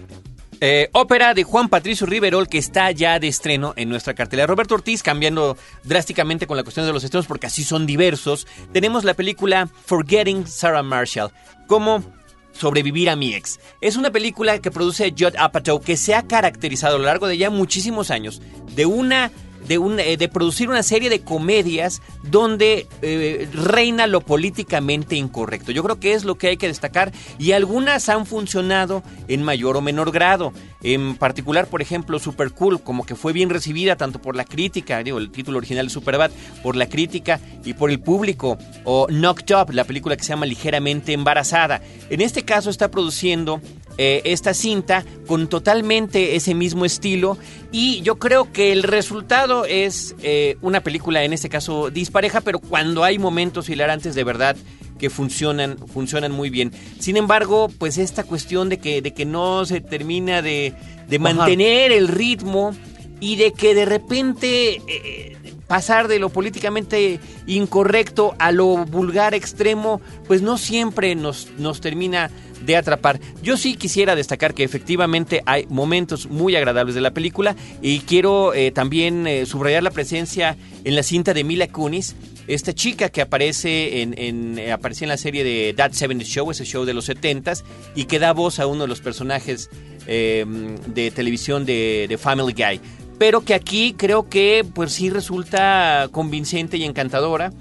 Eh, 0.61 0.89
ópera 0.91 1.33
de 1.33 1.43
Juan 1.43 1.69
Patricio 1.69 2.05
Riverol 2.05 2.49
que 2.49 2.57
está 2.57 2.91
ya 2.91 3.17
de 3.19 3.29
estreno 3.29 3.73
en 3.77 3.87
nuestra 3.87 4.13
cartelera. 4.13 4.47
Roberto 4.47 4.75
Ortiz 4.75 5.03
cambiando 5.03 5.57
drásticamente 5.83 6.47
con 6.47 6.57
la 6.57 6.63
cuestión 6.63 6.85
de 6.85 6.91
los 6.91 7.03
estrenos 7.03 7.27
porque 7.27 7.47
así 7.47 7.63
son 7.63 7.85
diversos. 7.85 8.45
Tenemos 8.73 9.05
la 9.05 9.13
película 9.13 9.69
Forgetting 9.85 10.47
Sarah 10.47 10.83
Marshall. 10.83 11.31
Cómo 11.67 12.03
sobrevivir 12.51 13.09
a 13.09 13.15
mi 13.15 13.33
ex. 13.33 13.59
Es 13.79 13.95
una 13.95 14.11
película 14.11 14.59
que 14.59 14.71
produce 14.71 15.13
Judd 15.17 15.37
Apatow 15.37 15.81
que 15.81 15.95
se 15.95 16.13
ha 16.13 16.23
caracterizado 16.23 16.97
a 16.97 16.99
lo 16.99 17.05
largo 17.05 17.27
de 17.27 17.37
ya 17.37 17.49
muchísimos 17.49 18.11
años 18.11 18.41
de 18.75 18.85
una 18.85 19.31
de, 19.67 19.77
un, 19.77 19.99
eh, 19.99 20.17
de 20.17 20.27
producir 20.27 20.69
una 20.69 20.83
serie 20.83 21.09
de 21.09 21.21
comedias 21.21 22.01
donde 22.23 22.87
eh, 23.01 23.47
reina 23.53 24.07
lo 24.07 24.21
políticamente 24.21 25.15
incorrecto. 25.15 25.71
Yo 25.71 25.83
creo 25.83 25.99
que 25.99 26.13
es 26.13 26.23
lo 26.23 26.35
que 26.35 26.47
hay 26.47 26.57
que 26.57 26.67
destacar 26.67 27.11
y 27.37 27.51
algunas 27.51 28.09
han 28.09 28.25
funcionado 28.25 29.03
en 29.27 29.43
mayor 29.43 29.77
o 29.77 29.81
menor 29.81 30.11
grado. 30.11 30.53
En 30.81 31.15
particular, 31.15 31.67
por 31.67 31.81
ejemplo, 31.81 32.19
Super 32.19 32.51
Cool, 32.51 32.81
como 32.81 33.05
que 33.05 33.15
fue 33.15 33.33
bien 33.33 33.49
recibida 33.49 33.95
tanto 33.95 34.21
por 34.21 34.35
la 34.35 34.45
crítica, 34.45 35.03
digo, 35.03 35.17
el 35.17 35.31
título 35.31 35.57
original 35.57 35.87
es 35.87 35.93
Superbad, 35.93 36.31
por 36.63 36.75
la 36.75 36.87
crítica 36.87 37.39
y 37.65 37.73
por 37.73 37.91
el 37.91 37.99
público. 37.99 38.57
O 38.85 39.07
Knocked 39.07 39.55
Up, 39.55 39.73
la 39.73 39.83
película 39.83 40.15
que 40.15 40.23
se 40.23 40.29
llama 40.29 40.45
Ligeramente 40.45 41.13
Embarazada. 41.13 41.81
En 42.09 42.21
este 42.21 42.43
caso 42.43 42.69
está 42.69 42.89
produciendo 42.89 43.61
eh, 44.01 44.21
esta 44.23 44.53
cinta 44.53 45.03
con 45.27 45.49
totalmente 45.49 46.37
ese 46.37 46.55
mismo 46.55 46.85
estilo. 46.85 47.37
Y 47.69 47.99
yo 47.99 48.15
creo 48.15 48.49
que 48.53 48.71
el 48.71 48.83
resultado 48.83 49.65
es 49.65 50.15
eh, 50.23 50.55
una 50.61 50.79
película 50.79 51.25
en 51.25 51.33
este 51.33 51.49
caso 51.49 51.89
dispareja 51.89 52.39
pero 52.39 52.59
cuando 52.59 53.03
hay 53.03 53.19
momentos 53.19 53.67
hilarantes 53.67 54.15
de 54.15 54.23
verdad 54.23 54.55
que 54.97 55.09
funcionan 55.09 55.77
funcionan 55.89 56.31
muy 56.31 56.49
bien. 56.49 56.71
Sin 56.99 57.17
embargo 57.17 57.67
pues 57.77 57.97
esta 57.97 58.23
cuestión 58.23 58.69
de 58.69 58.77
que 58.77 59.01
de 59.01 59.13
que 59.13 59.25
no 59.25 59.65
se 59.65 59.81
termina 59.81 60.41
de, 60.41 60.73
de 61.09 61.19
mantener 61.19 61.91
el 61.91 62.07
ritmo 62.07 62.73
y 63.19 63.35
de 63.35 63.51
que 63.51 63.75
de 63.75 63.83
repente 63.83 64.81
eh, 64.87 65.37
pasar 65.69 66.07
de 66.07 66.17
lo 66.17 66.29
políticamente 66.29 67.19
incorrecto 67.45 68.33
a 68.39 68.51
lo 68.51 68.85
vulgar 68.85 69.35
extremo, 69.35 70.01
pues 70.27 70.41
no 70.41 70.57
siempre 70.57 71.13
nos, 71.13 71.47
nos 71.59 71.79
termina 71.79 72.31
de 72.65 72.75
atrapar. 72.75 73.19
Yo 73.43 73.55
sí 73.55 73.75
quisiera 73.75 74.15
destacar 74.15 74.55
que 74.55 74.63
efectivamente 74.63 75.43
hay 75.45 75.67
momentos 75.69 76.27
muy 76.27 76.55
agradables 76.55 76.95
de 76.95 77.01
la 77.01 77.11
película 77.11 77.55
y 77.83 77.99
quiero 77.99 78.55
eh, 78.55 78.71
también 78.71 79.27
eh, 79.27 79.45
subrayar 79.45 79.83
la 79.83 79.91
presencia 79.91 80.57
en 80.83 80.95
la 80.95 81.03
cinta 81.03 81.35
de 81.35 81.43
Mila 81.43 81.67
Kunis, 81.67 82.15
esta 82.47 82.73
chica 82.73 83.09
que 83.09 83.21
aparece 83.21 84.01
en, 84.01 84.15
en, 84.17 84.57
eh, 84.57 84.75
la 85.01 85.17
serie 85.17 85.43
de 85.43 85.75
That 85.77 85.91
70 85.91 86.25
Show, 86.25 86.49
ese 86.49 86.65
show 86.65 86.83
de 86.83 86.95
los 86.95 87.07
70s, 87.07 87.63
y 87.93 88.05
que 88.05 88.17
da 88.17 88.33
voz 88.33 88.59
a 88.59 88.65
uno 88.65 88.81
de 88.81 88.87
los 88.87 89.01
personajes 89.01 89.69
de 90.07 91.11
televisión 91.13 91.67
de, 91.67 92.07
de 92.09 92.17
Family 92.17 92.53
Guy 92.53 92.81
pero 93.19 93.41
que 93.41 93.53
aquí 93.53 93.93
creo 93.95 94.29
que 94.29 94.65
pues 94.73 94.93
sí 94.93 95.11
resulta 95.11 96.07
convincente 96.11 96.77
y 96.77 96.85
encantadora. 96.85 97.51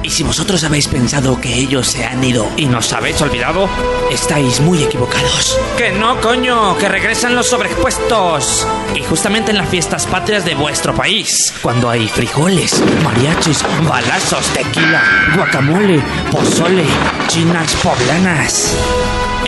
Y 0.05 0.11
si 0.11 0.23
vosotros 0.23 0.63
habéis 0.65 0.87
pensado 0.87 1.41
que 1.41 1.55
ellos 1.55 1.87
se 1.87 2.05
han 2.05 2.23
ido 2.23 2.47
y 2.59 2.67
nos 2.67 2.93
habéis 2.93 3.23
olvidado, 3.23 3.71
estáis 4.13 4.61
muy 4.61 4.83
equivocados. 4.83 5.59
Que 5.79 5.93
no, 5.93 6.21
coño, 6.21 6.77
que 6.77 6.91
regresan 6.91 7.35
los 7.35 7.47
sobreexpuestos. 7.47 8.69
Y 8.95 9.03
justamente 9.03 9.51
en 9.51 9.57
las 9.57 9.71
fiestas 9.71 10.07
patrias 10.07 10.45
de 10.45 10.55
vuestro 10.57 10.95
país, 10.95 11.55
cuando 11.63 11.89
hay 11.89 12.07
frijoles, 12.07 12.83
mariachis, 13.03 13.65
balazos, 13.89 14.45
tequila, 14.49 15.03
guacamole, 15.37 16.03
pozole, 16.31 16.85
chinas 17.29 17.75
poblanas. 17.77 18.77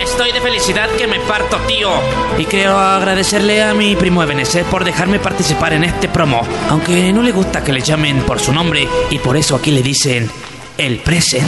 Estoy 0.01 0.31
de 0.31 0.41
felicidad 0.41 0.89
que 0.97 1.05
me 1.05 1.19
parto, 1.19 1.57
tío. 1.67 1.89
Y 2.39 2.45
quiero 2.45 2.79
agradecerle 2.79 3.61
a 3.61 3.75
mi 3.75 3.95
primo 3.95 4.23
Ebenezer 4.23 4.63
por 4.65 4.83
dejarme 4.83 5.19
participar 5.19 5.73
en 5.73 5.83
este 5.83 6.07
promo. 6.07 6.41
Aunque 6.69 7.13
no 7.13 7.21
le 7.21 7.31
gusta 7.31 7.63
que 7.63 7.73
le 7.73 7.81
llamen 7.81 8.21
por 8.21 8.39
su 8.39 8.51
nombre 8.51 8.87
y 9.11 9.19
por 9.19 9.37
eso 9.37 9.55
aquí 9.55 9.69
le 9.69 9.83
dicen 9.83 10.31
el 10.77 10.99
Present. 10.99 11.47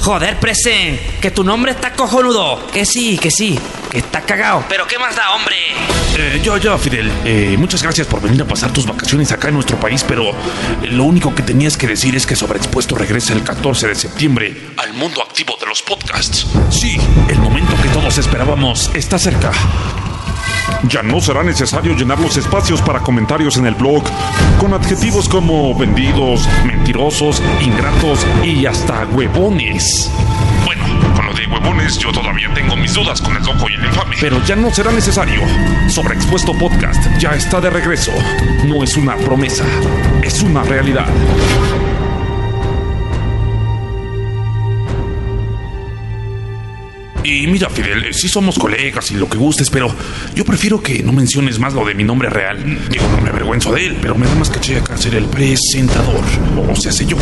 Joder, 0.00 0.40
Present, 0.40 0.98
que 1.20 1.30
tu 1.30 1.44
nombre 1.44 1.72
está 1.72 1.92
cojonudo. 1.92 2.66
Que 2.72 2.84
sí, 2.84 3.18
que 3.18 3.30
sí, 3.30 3.58
que 3.90 3.98
está 3.98 4.20
cagado. 4.22 4.64
Pero 4.68 4.86
¿qué 4.86 4.98
más 4.98 5.14
da, 5.14 5.34
hombre? 5.34 5.54
Eh, 6.18 6.40
yo, 6.42 6.56
yo, 6.56 6.76
Fidel, 6.76 7.10
eh, 7.24 7.54
muchas 7.56 7.82
gracias 7.82 8.06
por 8.08 8.20
venir 8.20 8.42
a 8.42 8.44
pasar 8.44 8.72
tus 8.72 8.84
vacaciones 8.84 9.30
acá 9.30 9.48
en 9.48 9.54
nuestro 9.54 9.78
país, 9.78 10.04
pero 10.06 10.32
lo 10.82 11.04
único 11.04 11.34
que 11.34 11.42
tenías 11.42 11.76
que 11.76 11.86
decir 11.86 12.16
es 12.16 12.26
que 12.26 12.34
Sobreexpuesto 12.34 12.96
regresa 12.96 13.32
el 13.32 13.44
14 13.44 13.88
de 13.88 13.94
septiembre 13.94 14.56
al 14.76 14.92
mundo 14.92 15.22
activo 15.22 15.56
de 15.60 15.66
los 15.66 15.82
podcasts. 15.82 16.46
Sí, 16.70 16.98
el 17.28 17.38
momento 17.38 17.74
que 17.80 17.88
todos 17.90 18.18
esperábamos 18.18 18.90
está 18.94 19.18
cerca. 19.18 19.52
Ya 20.88 21.02
no 21.02 21.20
será 21.20 21.42
necesario 21.42 21.94
llenar 21.94 22.18
los 22.20 22.36
espacios 22.36 22.82
para 22.82 23.00
comentarios 23.00 23.56
en 23.56 23.66
el 23.66 23.74
blog 23.74 24.04
con 24.58 24.74
adjetivos 24.74 25.28
como 25.28 25.74
vendidos, 25.74 26.48
mentirosos, 26.64 27.42
ingratos 27.60 28.26
y 28.44 28.66
hasta 28.66 29.04
huevones. 29.06 30.10
Bueno, 30.64 30.84
con 31.14 31.26
lo 31.26 31.34
de 31.34 31.46
huevones 31.46 31.98
yo 31.98 32.12
todavía 32.12 32.52
tengo 32.54 32.76
mis 32.76 32.94
dudas 32.94 33.20
con 33.20 33.36
el 33.36 33.42
loco 33.42 33.68
y 33.70 33.74
el 33.74 33.84
infame. 33.84 34.16
Pero 34.20 34.42
ya 34.44 34.56
no 34.56 34.70
será 34.72 34.90
necesario. 34.92 35.40
Sobreexpuesto 35.88 36.52
Podcast 36.54 37.04
ya 37.18 37.30
está 37.30 37.60
de 37.60 37.70
regreso. 37.70 38.12
No 38.64 38.82
es 38.82 38.96
una 38.96 39.16
promesa, 39.16 39.64
es 40.22 40.42
una 40.42 40.62
realidad. 40.62 41.06
Y 47.24 47.46
mira, 47.46 47.70
Fidel, 47.70 48.12
sí 48.12 48.28
somos 48.28 48.58
colegas 48.58 49.10
y 49.12 49.14
lo 49.14 49.28
que 49.28 49.38
gustes, 49.38 49.70
pero 49.70 49.94
yo 50.34 50.44
prefiero 50.44 50.82
que 50.82 51.02
no 51.02 51.12
menciones 51.12 51.58
más 51.58 51.72
lo 51.72 51.84
de 51.84 51.94
mi 51.94 52.04
nombre 52.04 52.28
real. 52.28 52.58
Digo, 52.90 53.06
no 53.08 53.20
me 53.20 53.30
avergüenzo 53.30 53.72
de 53.72 53.86
él, 53.86 53.96
pero 54.00 54.14
me 54.14 54.26
da 54.26 54.34
más 54.34 54.50
caché 54.50 54.78
acá 54.78 54.96
ser 54.96 55.14
el 55.14 55.26
presentador. 55.26 56.24
O 56.68 56.76
sea, 56.76 56.90
sé 56.90 57.06
yo. 57.06 57.16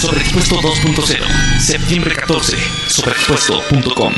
Sobreexpuesto 0.00 0.56
2.0, 0.56 1.60
septiembre 1.60 2.14
14, 2.14 2.56
sobreexpuesto.com. 2.88 4.12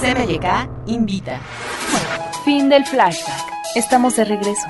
CBYK 0.00 0.46
invita. 0.86 1.38
Fin 2.44 2.68
del 2.68 2.84
flashback. 2.86 3.52
Estamos 3.76 4.16
de 4.16 4.24
regreso. 4.24 4.66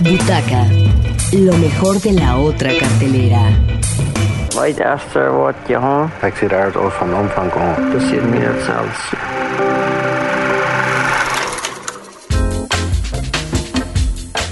Butaca. 0.00 0.66
Lo 1.32 1.56
mejor 1.56 1.98
de 2.00 2.12
la 2.12 2.36
otra 2.36 2.70
cartelera. 2.78 3.50
Ik 6.22 6.34
zie 6.36 6.48
daar 6.48 6.72
van 6.72 7.14
omvang 7.14 7.52
zelfs. 8.64 9.12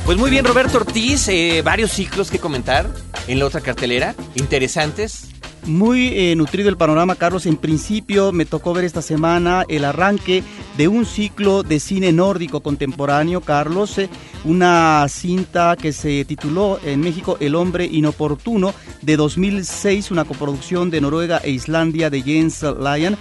Pues 0.04 0.18
muy 0.18 0.30
bien, 0.30 0.44
Roberto 0.44 0.78
Ortiz, 0.78 1.28
eh, 1.28 1.62
varios 1.62 1.92
ciclos 1.92 2.30
que 2.30 2.38
comentar 2.38 2.86
en 3.28 3.38
la 3.38 3.46
otra 3.46 3.60
cartelera, 3.60 4.14
interesantes. 4.34 5.28
Muy 5.64 6.08
eh, 6.18 6.34
nutrido 6.34 6.68
el 6.68 6.76
panorama, 6.76 7.14
Carlos. 7.14 7.46
En 7.46 7.56
principio 7.56 8.32
me 8.32 8.44
tocó 8.44 8.74
ver 8.74 8.84
esta 8.84 9.02
semana 9.02 9.64
el 9.68 9.84
arranque 9.84 10.42
de 10.76 10.88
un 10.88 11.04
ciclo 11.04 11.62
de 11.62 11.80
cine 11.80 12.12
nórdico 12.12 12.60
contemporáneo, 12.60 13.40
Carlos. 13.40 13.98
eh, 13.98 14.08
una 14.44 15.06
cinta 15.08 15.76
que 15.76 15.92
se 15.92 16.24
tituló 16.24 16.78
en 16.84 17.00
México 17.00 17.36
El 17.40 17.54
hombre 17.54 17.84
inoportuno 17.84 18.74
de 19.02 19.16
2006, 19.16 20.10
una 20.10 20.24
coproducción 20.24 20.90
de 20.90 21.00
Noruega 21.00 21.38
e 21.44 21.50
Islandia 21.50 22.10
de 22.10 22.22
Jens 22.22 22.62
Lyon. 22.62 23.16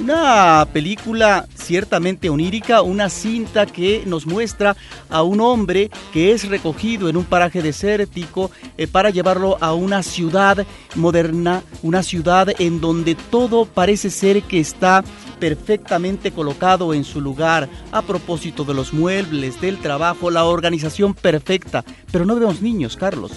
Una 0.00 0.66
película 0.72 1.46
ciertamente 1.54 2.28
onírica, 2.28 2.82
una 2.82 3.08
cinta 3.08 3.66
que 3.66 4.02
nos 4.06 4.26
muestra 4.26 4.76
a 5.08 5.22
un 5.22 5.40
hombre 5.40 5.90
que 6.12 6.32
es 6.32 6.48
recogido 6.48 7.08
en 7.08 7.16
un 7.16 7.24
paraje 7.24 7.62
desértico 7.62 8.50
eh, 8.78 8.86
para 8.86 9.10
llevarlo 9.10 9.58
a 9.60 9.74
una 9.74 10.02
ciudad 10.02 10.66
moderna, 10.96 11.62
una 11.82 12.02
ciudad 12.02 12.48
en 12.58 12.80
donde 12.80 13.14
todo 13.14 13.66
parece 13.66 14.10
ser 14.10 14.42
que 14.42 14.60
está 14.60 15.04
perfectamente 15.38 16.32
colocado 16.32 16.94
en 16.94 17.04
su 17.04 17.20
lugar 17.20 17.68
a 17.92 18.02
propósito 18.02 18.64
de 18.64 18.74
los 18.74 18.92
muebles, 18.92 19.60
del 19.60 19.78
trabajo, 19.78 20.30
la 20.30 20.44
organización 20.44 21.14
perfecta. 21.14 21.84
Pero 22.10 22.24
no 22.24 22.34
vemos 22.34 22.62
niños, 22.62 22.96
Carlos. 22.96 23.32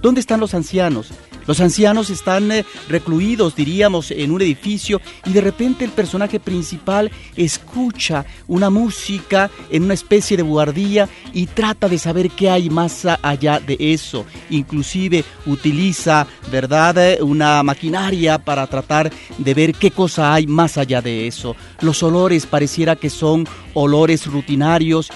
¿Dónde 0.00 0.20
están 0.20 0.40
los 0.40 0.54
ancianos? 0.54 1.12
Los 1.46 1.60
ancianos 1.60 2.10
están 2.10 2.50
eh, 2.50 2.64
recluidos, 2.88 3.54
diríamos, 3.54 4.10
en 4.10 4.30
un 4.30 4.42
edificio 4.42 5.00
y 5.24 5.32
de 5.32 5.40
repente 5.40 5.84
el 5.84 5.90
personaje 5.90 6.40
principal 6.40 7.10
escucha 7.36 8.24
una 8.48 8.70
música 8.70 9.50
en 9.70 9.84
una 9.84 9.94
especie 9.94 10.36
de 10.36 10.42
buhardilla 10.42 11.08
y 11.32 11.46
trata 11.46 11.88
de 11.88 11.98
saber 11.98 12.30
qué 12.30 12.50
hay 12.50 12.68
más 12.70 13.06
allá 13.22 13.60
de 13.60 13.76
eso. 13.78 14.26
Inclusive 14.50 15.24
utiliza, 15.46 16.26
¿verdad?, 16.50 16.98
eh, 16.98 17.22
una 17.22 17.62
maquinaria 17.62 18.38
para 18.38 18.66
tratar 18.66 19.12
de 19.38 19.54
ver 19.54 19.74
qué 19.74 19.90
cosa 19.90 20.34
hay 20.34 20.46
más 20.46 20.78
allá 20.78 21.00
de 21.00 21.26
eso. 21.26 21.56
Los 21.80 22.02
olores 22.02 22.46
pareciera 22.46 22.96
que 22.96 23.10
son 23.10 23.46
olores 23.74 24.26
rutinarios 24.26 25.10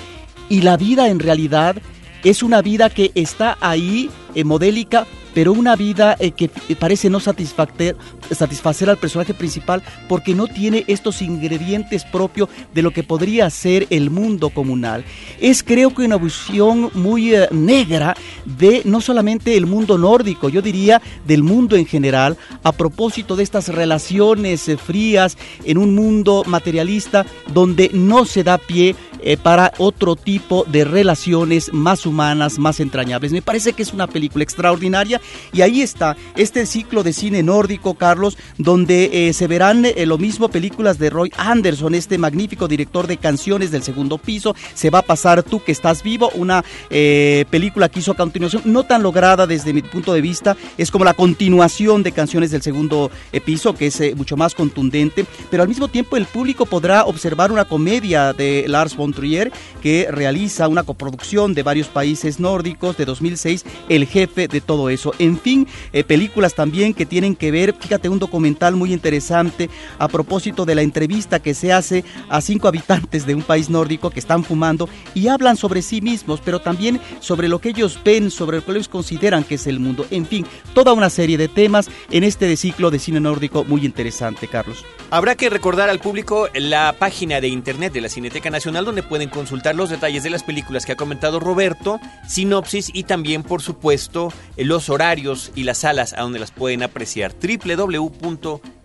y 0.48 0.62
la 0.62 0.76
vida 0.76 1.08
en 1.08 1.18
realidad 1.18 1.76
es 2.22 2.42
una 2.42 2.60
vida 2.60 2.90
que 2.90 3.12
está 3.14 3.56
ahí, 3.60 4.10
eh, 4.34 4.44
modélica, 4.44 5.06
pero 5.34 5.52
una 5.52 5.76
vida 5.76 6.16
eh, 6.18 6.32
que 6.32 6.48
parece 6.78 7.10
no 7.10 7.20
satisfacer, 7.20 7.96
satisfacer 8.30 8.90
al 8.90 8.98
personaje 8.98 9.34
principal 9.34 9.82
porque 10.08 10.34
no 10.34 10.46
tiene 10.46 10.84
estos 10.86 11.22
ingredientes 11.22 12.04
propios 12.04 12.48
de 12.74 12.82
lo 12.82 12.92
que 12.92 13.02
podría 13.02 13.48
ser 13.50 13.86
el 13.90 14.10
mundo 14.10 14.50
comunal. 14.50 15.04
Es 15.40 15.62
creo 15.62 15.94
que 15.94 16.04
una 16.04 16.18
visión 16.18 16.90
muy 16.94 17.34
eh, 17.34 17.48
negra 17.50 18.16
de 18.44 18.82
no 18.84 19.00
solamente 19.00 19.56
el 19.56 19.66
mundo 19.66 19.98
nórdico, 19.98 20.48
yo 20.48 20.62
diría 20.62 21.00
del 21.26 21.42
mundo 21.42 21.76
en 21.76 21.86
general, 21.86 22.36
a 22.62 22.72
propósito 22.72 23.36
de 23.36 23.42
estas 23.42 23.68
relaciones 23.68 24.70
frías 24.84 25.36
en 25.64 25.78
un 25.78 25.94
mundo 25.94 26.42
materialista 26.46 27.26
donde 27.52 27.90
no 27.92 28.24
se 28.24 28.44
da 28.44 28.58
pie 28.58 28.94
eh, 29.22 29.36
para 29.36 29.72
otro 29.78 30.16
tipo 30.16 30.64
de 30.64 30.84
relaciones 30.84 31.72
más 31.72 32.06
humanas, 32.06 32.58
más 32.58 32.80
entrañables. 32.80 33.32
Me 33.32 33.42
parece 33.42 33.72
que 33.72 33.82
es 33.82 33.92
una 33.92 34.06
película 34.06 34.44
extraordinaria 34.44 35.20
y 35.52 35.62
ahí 35.62 35.82
está 35.82 36.16
este 36.36 36.66
ciclo 36.66 37.02
de 37.02 37.12
cine 37.12 37.42
nórdico, 37.42 37.94
Carlos, 37.94 38.38
donde 38.58 39.28
eh, 39.28 39.32
se 39.32 39.46
verán 39.46 39.84
eh, 39.84 40.06
lo 40.06 40.18
mismo 40.18 40.48
películas 40.48 40.98
de 40.98 41.10
Roy 41.10 41.32
Anderson, 41.36 41.94
este 41.94 42.18
magnífico 42.18 42.68
director 42.68 43.06
de 43.06 43.16
canciones 43.16 43.70
del 43.70 43.82
segundo 43.82 44.18
piso. 44.18 44.54
Se 44.74 44.90
va 44.90 45.00
a 45.00 45.02
pasar 45.02 45.42
Tú 45.42 45.62
que 45.62 45.72
estás 45.72 46.02
vivo, 46.02 46.30
una 46.34 46.64
película 46.88 47.88
que 47.88 48.00
hizo 48.00 48.12
a 48.12 48.16
continuación, 48.16 48.62
no 48.66 48.84
tan 48.84 49.02
lograda 49.02 49.46
desde 49.46 49.72
mi 49.72 49.82
punto 49.82 50.12
de 50.12 50.20
vista, 50.20 50.56
es 50.76 50.90
como 50.90 51.04
la 51.04 51.14
continuación 51.14 52.02
de 52.02 52.12
canciones 52.12 52.50
del 52.50 52.62
segundo 52.62 53.10
piso, 53.44 53.74
que 53.74 53.86
es 53.86 54.16
mucho 54.16 54.36
más 54.36 54.54
contundente, 54.54 55.24
pero 55.50 55.62
al 55.62 55.68
mismo 55.68 55.88
tiempo 55.88 56.16
el 56.16 56.26
público 56.26 56.66
podrá 56.66 57.04
observar 57.04 57.52
una 57.52 57.64
comedia 57.64 58.32
de 58.32 58.64
Lars 58.68 58.96
von 58.96 59.09
Trier, 59.12 59.52
que 59.82 60.08
realiza 60.10 60.68
una 60.68 60.82
coproducción 60.82 61.54
de 61.54 61.62
varios 61.62 61.88
países 61.88 62.40
nórdicos 62.40 62.96
de 62.96 63.04
2006, 63.04 63.64
el 63.88 64.06
jefe 64.06 64.48
de 64.48 64.60
todo 64.60 64.90
eso. 64.90 65.12
En 65.18 65.38
fin, 65.38 65.66
eh, 65.92 66.04
películas 66.04 66.54
también 66.54 66.94
que 66.94 67.06
tienen 67.06 67.34
que 67.34 67.50
ver, 67.50 67.74
fíjate, 67.78 68.08
un 68.08 68.18
documental 68.18 68.76
muy 68.76 68.92
interesante 68.92 69.70
a 69.98 70.08
propósito 70.08 70.64
de 70.64 70.74
la 70.74 70.82
entrevista 70.82 71.40
que 71.40 71.54
se 71.54 71.72
hace 71.72 72.04
a 72.28 72.40
cinco 72.40 72.68
habitantes 72.68 73.26
de 73.26 73.34
un 73.34 73.42
país 73.42 73.70
nórdico 73.70 74.10
que 74.10 74.20
están 74.20 74.44
fumando 74.44 74.88
y 75.14 75.28
hablan 75.28 75.56
sobre 75.56 75.82
sí 75.82 76.00
mismos, 76.00 76.40
pero 76.44 76.60
también 76.60 77.00
sobre 77.20 77.48
lo 77.48 77.60
que 77.60 77.70
ellos 77.70 77.98
ven, 78.04 78.30
sobre 78.30 78.58
lo 78.58 78.64
que 78.64 78.72
ellos 78.72 78.88
consideran 78.88 79.44
que 79.44 79.56
es 79.56 79.66
el 79.66 79.80
mundo. 79.80 80.06
En 80.10 80.26
fin, 80.26 80.46
toda 80.74 80.92
una 80.92 81.10
serie 81.10 81.38
de 81.38 81.48
temas 81.48 81.88
en 82.10 82.24
este 82.24 82.56
ciclo 82.56 82.90
de 82.90 82.98
cine 82.98 83.20
nórdico 83.20 83.64
muy 83.64 83.84
interesante, 83.84 84.48
Carlos. 84.48 84.84
Habrá 85.10 85.34
que 85.34 85.50
recordar 85.50 85.88
al 85.88 85.98
público 85.98 86.48
la 86.54 86.94
página 86.98 87.40
de 87.40 87.48
internet 87.48 87.92
de 87.92 88.00
la 88.00 88.08
Cineteca 88.08 88.50
Nacional 88.50 88.84
donde 88.84 88.99
pueden 89.02 89.28
consultar 89.28 89.74
los 89.74 89.90
detalles 89.90 90.22
de 90.22 90.30
las 90.30 90.42
películas 90.42 90.86
que 90.86 90.92
ha 90.92 90.96
comentado 90.96 91.40
Roberto, 91.40 92.00
sinopsis 92.28 92.90
y 92.92 93.04
también, 93.04 93.42
por 93.42 93.62
supuesto, 93.62 94.32
los 94.56 94.88
horarios 94.88 95.52
y 95.54 95.64
las 95.64 95.78
salas 95.78 96.12
a 96.12 96.22
donde 96.22 96.38
las 96.38 96.50
pueden 96.50 96.82
apreciar. 96.82 97.32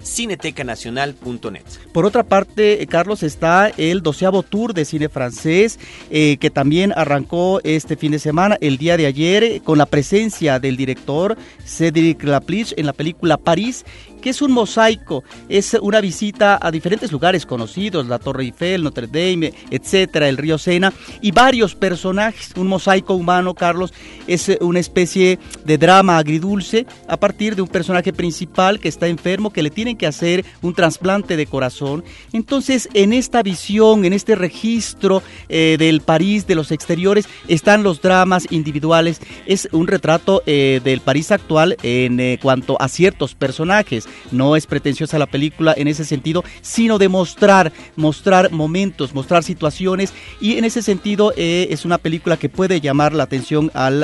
www.cinetecanacional.net. 0.06 1.64
Por 1.92 2.06
otra 2.06 2.24
parte, 2.24 2.82
eh, 2.82 2.88
Carlos, 2.88 3.24
está 3.24 3.70
el 3.70 4.02
doceavo 4.02 4.44
tour 4.44 4.74
de 4.74 4.86
cine 4.86 5.10
francés 5.10 5.80
eh, 6.10 6.38
que 6.38 6.50
también 6.50 6.94
arrancó 6.96 7.60
este 7.64 7.96
fin 7.98 8.12
de 8.12 8.20
semana, 8.20 8.58
el 8.62 8.78
día 8.78 8.98
de 8.98 9.08
ayer, 9.08 9.44
eh, 9.44 9.62
con 9.64 9.78
la 9.78 9.86
presencia 9.86 10.60
del 10.60 10.78
director 10.78 11.38
Cédric 11.66 12.24
Lapliche 12.24 12.80
en 12.80 12.86
la 12.86 12.94
película 12.94 13.38
París 13.38 13.86
que 14.26 14.32
es 14.32 14.42
un 14.42 14.54
mosaico, 14.54 15.24
es 15.50 15.78
una 15.80 16.02
visita 16.02 16.58
a 16.60 16.72
diferentes 16.72 17.12
lugares 17.12 17.46
conocidos, 17.46 18.08
la 18.08 18.18
Torre 18.18 18.46
Eiffel, 18.46 18.82
Notre 18.82 19.06
Dame, 19.06 19.54
etcétera, 19.70 20.28
el 20.28 20.38
río 20.38 20.58
Sena, 20.58 20.92
y 21.22 21.30
varios 21.30 21.76
personajes. 21.76 22.50
Un 22.56 22.66
mosaico 22.66 23.14
humano, 23.14 23.54
Carlos, 23.54 23.94
es 24.26 24.50
una 24.62 24.80
especie 24.80 25.38
de 25.64 25.78
drama 25.78 26.18
agridulce 26.18 26.88
a 27.08 27.18
partir 27.18 27.56
de 27.56 27.62
un 27.62 27.68
personaje 27.68 28.14
principal 28.14 28.80
que 28.80 28.90
está 28.90 29.06
enfermo, 29.06 29.54
que 29.54 29.62
le 29.62 29.70
tienen 29.70 29.95
que 29.96 30.08
hacer 30.08 30.46
un 30.62 30.74
trasplante 30.74 31.38
de 31.38 31.46
corazón. 31.46 32.04
Entonces, 32.34 32.90
en 32.94 33.14
esta 33.14 33.44
visión, 33.44 34.06
en 34.06 34.14
este 34.14 34.36
registro 34.36 35.22
eh, 35.50 35.76
del 35.80 36.02
París, 36.02 36.48
de 36.48 36.56
los 36.56 36.72
exteriores, 36.72 37.28
están 37.48 37.84
los 37.84 38.02
dramas 38.02 38.48
individuales. 38.52 39.22
Es 39.46 39.68
un 39.72 39.88
retrato 39.88 40.44
eh, 40.46 40.82
del 40.84 41.02
París 41.02 41.32
actual 41.32 41.78
en 41.84 42.20
eh, 42.20 42.40
cuanto 42.42 42.80
a 42.82 42.88
ciertos 42.88 43.36
personajes. 43.36 44.08
No 44.32 44.56
es 44.56 44.66
pretenciosa 44.66 45.20
la 45.20 45.26
película 45.26 45.74
en 45.78 45.88
ese 45.88 46.06
sentido, 46.06 46.44
sino 46.62 46.98
de 46.98 47.10
mostrar, 47.10 47.72
mostrar 47.96 48.52
momentos, 48.52 49.14
mostrar 49.14 49.44
situaciones 49.44 50.14
y 50.40 50.58
en 50.58 50.66
ese 50.66 50.82
sentido 50.82 51.34
es 51.36 51.86
una 51.86 51.98
película 51.98 52.38
que 52.38 52.50
puede 52.50 52.82
llamar 52.82 53.14
la 53.14 53.24
atención 53.24 53.72
al, 53.74 54.04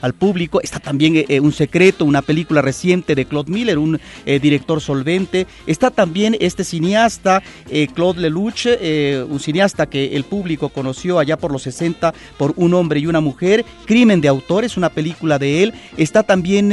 al 0.00 0.14
público. 0.14 0.60
Está 0.60 0.80
también 0.80 1.24
Un 1.42 1.52
secreto, 1.52 2.04
una 2.04 2.22
película 2.22 2.62
reciente 2.62 3.14
de 3.14 3.24
Claude 3.24 3.52
Miller, 3.52 3.78
un 3.78 4.00
director 4.24 4.80
Está 5.66 5.90
también 5.90 6.36
este 6.40 6.64
cineasta, 6.64 7.42
Claude 7.94 8.20
Lelouch, 8.20 8.66
un 9.28 9.40
cineasta 9.40 9.86
que 9.86 10.16
el 10.16 10.24
público 10.24 10.68
conoció 10.68 11.18
allá 11.18 11.36
por 11.36 11.52
los 11.52 11.62
60 11.62 12.12
por 12.38 12.52
Un 12.56 12.74
hombre 12.74 13.00
y 13.00 13.06
una 13.06 13.20
mujer. 13.20 13.64
Crimen 13.86 14.20
de 14.20 14.28
autor, 14.28 14.64
es 14.64 14.76
una 14.76 14.90
película 14.90 15.38
de 15.38 15.62
él. 15.62 15.74
Está 15.96 16.22
también 16.22 16.72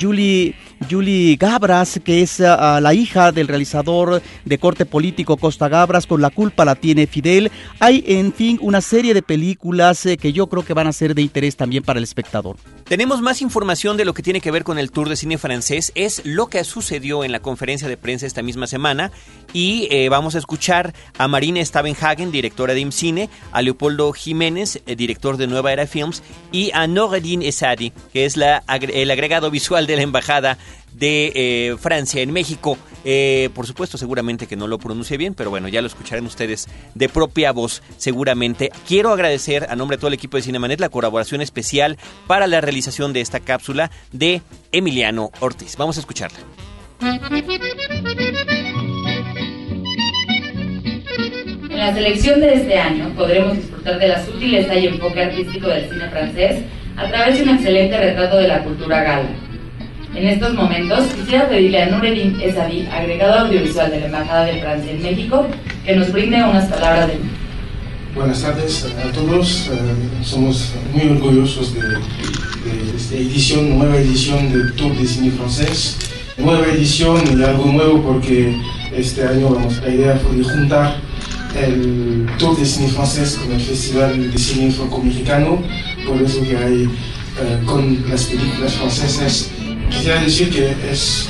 Julie 0.00 0.54
Julie 0.90 1.36
Gabras, 1.36 2.00
que 2.04 2.22
es 2.22 2.40
ah, 2.40 2.80
la 2.80 2.94
hija 2.94 3.32
del 3.32 3.48
realizador 3.48 4.22
de 4.44 4.58
corte 4.58 4.86
político 4.86 5.36
Costa 5.36 5.68
Gabras, 5.68 6.06
con 6.06 6.20
la 6.20 6.30
culpa 6.30 6.64
la 6.64 6.74
tiene 6.74 7.06
Fidel. 7.06 7.50
Hay, 7.80 8.04
en 8.06 8.32
fin, 8.32 8.58
una 8.60 8.80
serie 8.80 9.14
de 9.14 9.22
películas 9.22 10.04
eh, 10.06 10.16
que 10.16 10.32
yo 10.32 10.46
creo 10.48 10.64
que 10.64 10.74
van 10.74 10.86
a 10.86 10.92
ser 10.92 11.14
de 11.14 11.22
interés 11.22 11.56
también 11.56 11.82
para 11.82 11.98
el 11.98 12.04
espectador. 12.04 12.56
Tenemos 12.84 13.22
más 13.22 13.40
información 13.40 13.96
de 13.96 14.04
lo 14.04 14.12
que 14.12 14.22
tiene 14.22 14.42
que 14.42 14.50
ver 14.50 14.62
con 14.62 14.78
el 14.78 14.90
Tour 14.90 15.08
de 15.08 15.16
Cine 15.16 15.38
Francés, 15.38 15.90
es 15.94 16.20
lo 16.26 16.48
que 16.48 16.62
sucedió 16.64 17.24
en 17.24 17.32
la 17.32 17.40
conferencia 17.40 17.88
de 17.88 17.96
prensa 17.96 18.26
esta 18.26 18.42
misma 18.42 18.66
semana. 18.66 19.10
Y 19.54 19.88
eh, 19.90 20.10
vamos 20.10 20.34
a 20.34 20.38
escuchar 20.38 20.92
a 21.16 21.26
Marina 21.26 21.64
Stavenhagen, 21.64 22.30
directora 22.30 22.74
de 22.74 22.80
IMCINE, 22.80 23.30
a 23.52 23.62
Leopoldo 23.62 24.12
Jiménez, 24.12 24.82
eh, 24.84 24.96
director 24.96 25.38
de 25.38 25.46
Nueva 25.46 25.72
Era 25.72 25.86
Films 25.86 26.22
y 26.52 26.72
a 26.74 26.86
Noradine 26.86 27.48
Esadi, 27.48 27.90
que 28.12 28.26
es 28.26 28.36
la, 28.36 28.62
el 28.68 29.10
agregado 29.10 29.50
visual 29.50 29.86
de 29.86 29.96
la 29.96 30.02
embajada 30.02 30.58
de 30.94 31.32
eh, 31.34 31.76
Francia 31.78 32.22
en 32.22 32.32
México. 32.32 32.78
Eh, 33.04 33.50
por 33.54 33.66
supuesto, 33.66 33.98
seguramente 33.98 34.46
que 34.46 34.56
no 34.56 34.66
lo 34.66 34.78
pronuncie 34.78 35.16
bien, 35.16 35.34
pero 35.34 35.50
bueno, 35.50 35.68
ya 35.68 35.80
lo 35.80 35.86
escucharán 35.86 36.24
ustedes 36.26 36.68
de 36.94 37.08
propia 37.08 37.52
voz, 37.52 37.82
seguramente. 37.98 38.70
Quiero 38.86 39.10
agradecer 39.10 39.66
a 39.68 39.76
nombre 39.76 39.96
de 39.96 40.00
todo 40.00 40.08
el 40.08 40.14
equipo 40.14 40.36
de 40.36 40.42
Cinemanet 40.42 40.80
la 40.80 40.88
colaboración 40.88 41.40
especial 41.40 41.98
para 42.26 42.46
la 42.46 42.60
realización 42.60 43.12
de 43.12 43.20
esta 43.20 43.40
cápsula 43.40 43.90
de 44.12 44.42
Emiliano 44.72 45.30
Ortiz. 45.40 45.76
Vamos 45.76 45.96
a 45.96 46.00
escucharla. 46.00 46.38
En 51.70 51.78
la 51.78 51.92
selección 51.92 52.40
de 52.40 52.54
este 52.54 52.78
año 52.78 53.12
podremos 53.14 53.56
disfrutar 53.56 53.98
de 53.98 54.08
la 54.08 54.24
sutileza 54.24 54.74
y 54.76 54.86
enfoque 54.86 55.22
artístico 55.22 55.66
del 55.68 55.90
cine 55.90 56.08
francés 56.08 56.62
a 56.96 57.08
través 57.08 57.36
de 57.36 57.42
un 57.42 57.48
excelente 57.50 57.98
retrato 57.98 58.36
de 58.36 58.48
la 58.48 58.62
cultura 58.62 59.02
gala 59.02 59.28
en 60.14 60.28
estos 60.28 60.54
momentos 60.54 61.04
quisiera 61.16 61.48
pedirle 61.48 61.82
a 61.82 61.90
Nureddin 61.90 62.40
Esadi, 62.40 62.86
agregado 62.86 63.46
audiovisual 63.46 63.90
de 63.90 64.00
la 64.00 64.06
Embajada 64.06 64.44
de 64.44 64.60
Francia 64.60 64.92
en 64.92 65.02
México, 65.02 65.46
que 65.84 65.96
nos 65.96 66.12
brinde 66.12 66.36
unas 66.36 66.66
palabras 66.66 67.08
de 67.08 67.18
Buenas 68.14 68.42
tardes 68.42 68.86
a 69.04 69.10
todos. 69.10 69.70
Eh, 69.72 69.74
somos 70.22 70.72
muy 70.92 71.08
orgullosos 71.08 71.74
de, 71.74 71.80
esta 72.96 73.16
edición, 73.16 73.76
nueva 73.76 73.96
edición 73.96 74.52
del 74.52 74.72
Tour 74.74 74.96
de 74.96 75.04
Cine 75.04 75.32
Francés. 75.32 75.96
Nueva 76.38 76.64
edición 76.68 77.20
y 77.36 77.42
algo 77.42 77.66
nuevo 77.66 78.02
porque 78.02 78.56
este 78.94 79.26
año 79.26 79.48
vamos, 79.50 79.82
la 79.82 79.88
idea 79.88 80.16
fue 80.16 80.36
de 80.36 80.44
juntar 80.44 80.96
el 81.60 82.26
Tour 82.38 82.56
de 82.56 82.64
Cine 82.64 82.88
Francés 82.88 83.36
con 83.42 83.52
el 83.52 83.60
Festival 83.60 84.30
de 84.30 84.38
Cine 84.38 84.70
Franco-Mexicano. 84.70 85.60
Por 86.06 86.22
eso 86.22 86.40
que 86.42 86.56
hay 86.56 86.84
eh, 86.84 87.58
con 87.66 87.98
las 88.08 88.26
películas 88.26 88.74
francesas 88.74 89.50
quisiera 89.94 90.20
decir 90.20 90.50
que 90.50 90.74
es, 90.90 91.28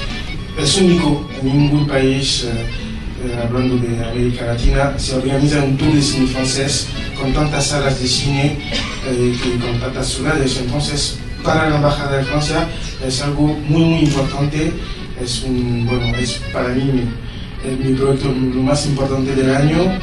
es 0.59 0.77
único 0.79 1.29
en 1.41 1.47
ningún 1.47 1.87
país, 1.87 2.45
eh, 2.45 2.51
eh, 3.27 3.41
hablando 3.43 3.77
de 3.77 4.05
América 4.05 4.47
Latina, 4.47 4.95
se 4.99 5.15
organiza 5.17 5.63
un 5.63 5.77
tour 5.77 5.93
de 5.93 6.03
cine 6.03 6.27
francés 6.27 6.89
con 7.21 7.33
tantas 7.33 7.67
salas 7.67 8.01
de 8.01 8.07
cine 8.07 8.59
eh, 9.07 9.35
y 9.35 9.59
con 9.59 9.79
tantas 9.81 10.09
ciudades. 10.09 10.59
Entonces, 10.61 11.19
para 11.43 11.69
la 11.69 11.77
Embajada 11.77 12.19
de 12.19 12.25
Francia 12.25 12.67
es 13.07 13.23
algo 13.23 13.49
muy, 13.69 13.85
muy 13.85 14.01
importante. 14.01 14.73
Es, 15.23 15.43
un, 15.45 15.87
bueno, 15.87 16.17
es 16.17 16.41
para 16.53 16.71
mí 16.71 16.85
mi, 16.85 17.85
mi 17.85 17.95
proyecto 17.95 18.31
más 18.33 18.87
importante 18.87 19.35
del 19.35 19.55
año. 19.55 19.99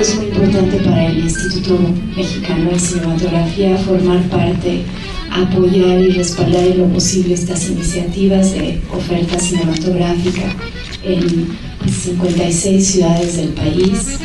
Es 0.00 0.16
muy 0.16 0.26
importante 0.26 0.76
para 0.78 1.06
el 1.06 1.18
Instituto 1.18 1.78
Mexicano 2.16 2.70
de 2.70 2.78
Cinematografía 2.78 3.76
formar 3.76 4.22
parte, 4.30 4.84
apoyar 5.30 6.00
y 6.00 6.10
respaldar 6.10 6.64
en 6.64 6.78
lo 6.78 6.88
posible 6.88 7.34
estas 7.34 7.68
iniciativas 7.68 8.52
de 8.52 8.80
oferta 8.92 9.38
cinematográfica 9.38 10.42
en 11.04 11.48
56 11.88 12.86
ciudades 12.86 13.36
del 13.36 13.48
país. 13.50 14.18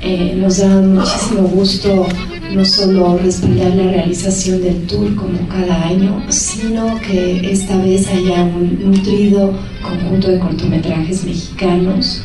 Eh, 0.00 0.34
nos 0.36 0.58
da 0.58 0.68
muchísimo 0.80 1.42
gusto 1.48 2.06
no 2.54 2.64
solo 2.64 3.18
respaldar 3.18 3.74
la 3.74 3.90
realización 3.90 4.62
del 4.62 4.86
tour 4.86 5.14
como 5.16 5.48
cada 5.48 5.88
año, 5.88 6.24
sino 6.28 7.00
que 7.00 7.50
esta 7.50 7.76
vez 7.78 8.06
haya 8.08 8.44
un 8.44 8.78
nutrido 8.84 9.52
conjunto 9.82 10.28
de 10.28 10.38
cortometrajes 10.38 11.24
mexicanos, 11.24 12.22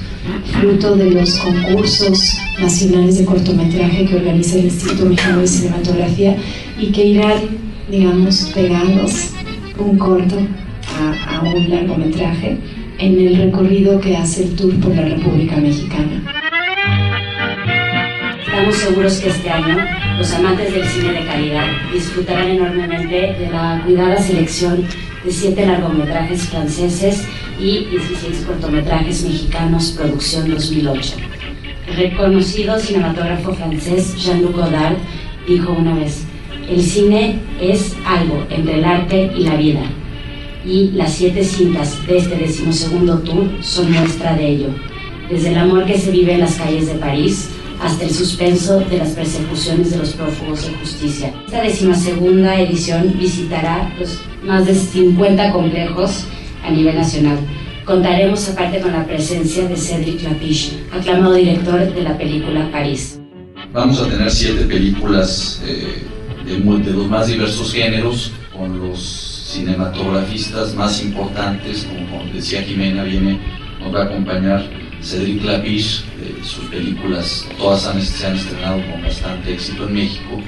fruto 0.60 0.96
de 0.96 1.12
los 1.12 1.36
concursos 1.40 2.38
nacionales 2.60 3.18
de 3.18 3.26
cortometraje 3.26 4.06
que 4.06 4.16
organiza 4.16 4.60
el 4.60 4.66
Instituto 4.66 5.06
Mexicano 5.06 5.42
de 5.42 5.48
Cinematografía 5.48 6.38
y 6.80 6.88
que 6.92 7.06
irán, 7.06 7.69
digamos, 7.90 8.52
pegados 8.54 9.32
un 9.78 9.98
corto 9.98 10.36
a, 11.00 11.38
a 11.38 11.42
un 11.42 11.70
largometraje 11.70 12.58
en 13.00 13.28
el 13.28 13.38
recorrido 13.38 14.00
que 14.00 14.16
hace 14.16 14.44
el 14.44 14.56
tour 14.56 14.80
por 14.80 14.96
la 14.96 15.04
República 15.04 15.56
Mexicana. 15.58 16.22
Estamos 18.46 18.76
seguros 18.76 19.20
que 19.20 19.30
este 19.30 19.50
año 19.50 19.78
los 20.18 20.34
amantes 20.34 20.74
del 20.74 20.84
cine 20.86 21.14
de 21.14 21.26
calidad 21.26 21.66
disfrutarán 21.94 22.50
enormemente 22.50 23.34
de 23.40 23.50
la 23.52 23.82
cuidada 23.86 24.18
selección 24.18 24.84
de 25.24 25.32
siete 25.32 25.66
largometrajes 25.66 26.44
franceses 26.50 27.26
y 27.60 27.86
16 27.86 28.44
cortometrajes 28.46 29.24
mexicanos, 29.24 29.96
producción 29.98 30.50
2008. 30.50 31.16
El 31.88 31.96
reconocido 31.96 32.78
cinematógrafo 32.80 33.54
francés 33.54 34.16
Jean-Luc 34.18 34.56
Godard 34.56 34.98
dijo 35.48 35.72
una 35.72 35.96
vez, 35.96 36.26
el 36.70 36.82
cine 36.84 37.40
es 37.60 37.96
algo 38.06 38.46
entre 38.50 38.76
el 38.76 38.86
arte 38.86 39.32
y 39.36 39.44
la 39.44 39.56
vida, 39.56 39.82
y 40.66 40.92
las 40.92 41.14
siete 41.14 41.44
cintas 41.44 42.06
de 42.06 42.18
este 42.18 42.36
decimosegundo 42.36 43.20
tour 43.20 43.50
son 43.62 43.92
muestra 43.92 44.36
de 44.36 44.50
ello. 44.50 44.68
Desde 45.30 45.50
el 45.50 45.58
amor 45.58 45.86
que 45.86 45.98
se 45.98 46.12
vive 46.12 46.34
en 46.34 46.42
las 46.42 46.56
calles 46.56 46.88
de 46.88 46.96
París 46.96 47.50
hasta 47.82 48.04
el 48.04 48.12
suspenso 48.12 48.80
de 48.82 48.98
las 48.98 49.10
persecuciones 49.12 49.92
de 49.92 49.98
los 49.98 50.14
prófugos 50.14 50.66
de 50.66 50.74
justicia. 50.74 51.34
Esta 51.46 51.64
decimasegunda 51.64 52.60
edición 52.60 53.16
visitará 53.18 53.92
los 53.98 54.20
más 54.46 54.66
de 54.66 54.76
50 54.76 55.52
complejos 55.52 56.26
a 56.64 56.72
nivel 56.72 56.96
nacional. 56.96 57.38
Contaremos 57.86 58.48
aparte 58.50 58.82
con 58.82 58.92
la 58.92 59.06
presencia 59.06 59.68
de 59.68 59.76
Cédric 59.76 60.22
Lapiche, 60.24 60.74
aclamado 60.92 61.34
director 61.34 61.94
de 61.94 62.02
la 62.04 62.18
película 62.18 62.70
París. 62.72 63.20
Vamos 63.74 64.02
a 64.02 64.10
tener 64.10 64.30
siete 64.30 64.66
películas 64.66 65.62
eh, 65.66 66.04
de, 66.50 66.84
de 66.84 66.92
los 66.92 67.08
más 67.08 67.28
diversos 67.28 67.72
géneros, 67.74 68.32
con 68.52 68.80
los 68.80 69.00
cinematografistas 69.00 70.76
más 70.76 71.02
importantes, 71.02 71.86
como 71.86 72.24
decía 72.34 72.62
Jimena, 72.62 73.04
viene, 73.04 73.40
nos 73.80 73.94
va 73.94 74.02
a 74.02 74.06
acompañar 74.06 74.70
Cedric 75.02 75.44
Lapiche, 75.44 76.04
sus 76.44 76.66
películas 76.66 77.48
todas 77.58 77.88
han, 77.88 78.02
se 78.02 78.28
han 78.28 78.36
estrenado 78.36 78.82
con 78.92 79.02
bastante 79.02 79.54
éxito 79.54 79.88
en 79.88 79.94
México, 79.94 80.42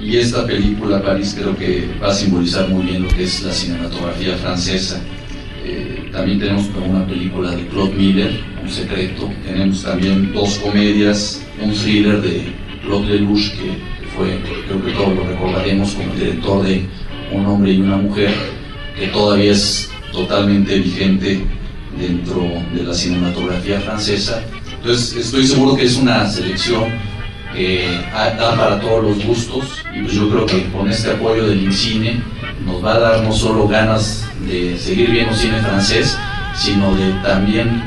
y 0.00 0.16
esta 0.16 0.44
película, 0.44 1.00
París, 1.00 1.36
creo 1.38 1.56
que 1.56 1.88
va 2.02 2.08
a 2.08 2.14
simbolizar 2.14 2.68
muy 2.68 2.84
bien 2.86 3.04
lo 3.04 3.08
que 3.08 3.22
es 3.22 3.40
la 3.44 3.52
cinematografía 3.52 4.36
francesa. 4.36 5.00
Eh, 5.64 6.10
también 6.10 6.40
tenemos 6.40 6.66
una 6.84 7.06
película 7.06 7.52
de 7.52 7.68
Claude 7.68 7.94
Miller, 7.94 8.40
Un 8.62 8.68
secreto, 8.68 9.30
tenemos 9.44 9.84
también 9.84 10.32
dos 10.32 10.58
comedias, 10.58 11.42
un 11.60 11.72
thriller 11.72 12.20
de 12.20 12.52
Claude 12.84 13.06
Lelouch, 13.06 13.50
que 13.52 13.78
fue, 14.16 14.40
creo 14.66 14.84
que 14.84 14.92
todos 14.92 15.16
lo 15.16 15.24
recordaremos 15.24 15.94
como 15.94 16.14
director 16.14 16.62
de 16.62 16.84
un 17.32 17.46
hombre 17.46 17.72
y 17.72 17.80
una 17.80 17.96
mujer, 17.96 18.32
que 18.98 19.06
todavía 19.08 19.52
es 19.52 19.90
totalmente 20.12 20.78
vigente 20.78 21.44
dentro 21.98 22.42
de 22.74 22.82
la 22.82 22.94
cinematografía 22.94 23.80
francesa. 23.80 24.42
Entonces 24.76 25.16
estoy 25.26 25.46
seguro 25.46 25.76
que 25.76 25.84
es 25.84 25.96
una 25.96 26.28
selección 26.28 26.84
que 27.54 27.86
da 28.12 28.56
para 28.56 28.80
todos 28.80 29.04
los 29.04 29.24
gustos 29.24 29.84
y 29.94 30.02
pues 30.02 30.14
yo 30.14 30.28
creo 30.30 30.46
que 30.46 30.64
con 30.70 30.88
este 30.90 31.12
apoyo 31.12 31.46
del 31.46 31.62
INCINE 31.62 32.20
nos 32.64 32.84
va 32.84 32.94
a 32.94 32.98
dar 32.98 33.22
no 33.22 33.32
solo 33.32 33.68
ganas 33.68 34.26
de 34.46 34.76
seguir 34.78 35.10
viendo 35.10 35.34
cine 35.34 35.60
francés, 35.60 36.16
sino 36.54 36.94
de 36.94 37.12
también 37.22 37.82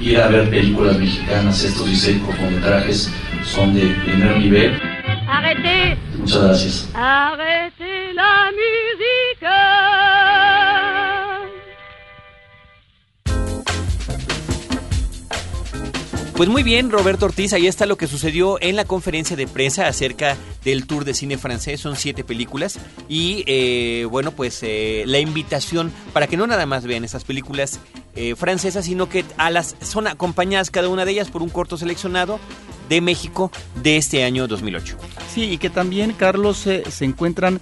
ir 0.00 0.18
a 0.18 0.28
ver 0.28 0.50
películas 0.50 0.98
mexicanas. 0.98 1.62
Estos 1.62 1.86
16 1.86 2.22
cortometrajes 2.22 3.10
son 3.44 3.74
de 3.74 3.86
primer 4.04 4.38
nivel. 4.38 4.80
Muchas 6.18 6.42
gracias. 6.42 6.88
la 6.94 8.50
Pues 16.42 16.48
muy 16.50 16.64
bien, 16.64 16.90
Roberto 16.90 17.26
Ortiz, 17.26 17.52
ahí 17.52 17.68
está 17.68 17.86
lo 17.86 17.96
que 17.96 18.08
sucedió 18.08 18.60
en 18.60 18.74
la 18.74 18.84
conferencia 18.84 19.36
de 19.36 19.46
prensa 19.46 19.86
acerca 19.86 20.36
del 20.64 20.86
tour 20.86 21.04
de 21.04 21.14
cine 21.14 21.38
francés. 21.38 21.80
Son 21.80 21.94
siete 21.94 22.24
películas 22.24 22.80
y 23.08 23.44
eh, 23.46 24.06
bueno, 24.10 24.32
pues 24.32 24.60
eh, 24.62 25.04
la 25.06 25.20
invitación 25.20 25.92
para 26.12 26.26
que 26.26 26.36
no 26.36 26.46
nada 26.48 26.66
más 26.66 26.84
vean 26.84 27.04
esas 27.04 27.22
películas 27.22 27.78
eh, 28.16 28.34
francesas, 28.34 28.86
sino 28.86 29.08
que 29.08 29.24
a 29.36 29.50
las 29.50 29.76
son 29.82 30.08
acompañadas 30.08 30.70
cada 30.70 30.88
una 30.88 31.04
de 31.04 31.12
ellas 31.12 31.30
por 31.30 31.42
un 31.42 31.48
corto 31.48 31.76
seleccionado 31.76 32.40
de 32.92 33.00
México 33.00 33.50
de 33.82 33.96
este 33.96 34.22
año 34.22 34.46
2008. 34.46 34.98
Sí, 35.32 35.44
y 35.44 35.56
que 35.56 35.70
también, 35.70 36.12
Carlos, 36.12 36.58
se 36.58 37.04
encuentran 37.04 37.58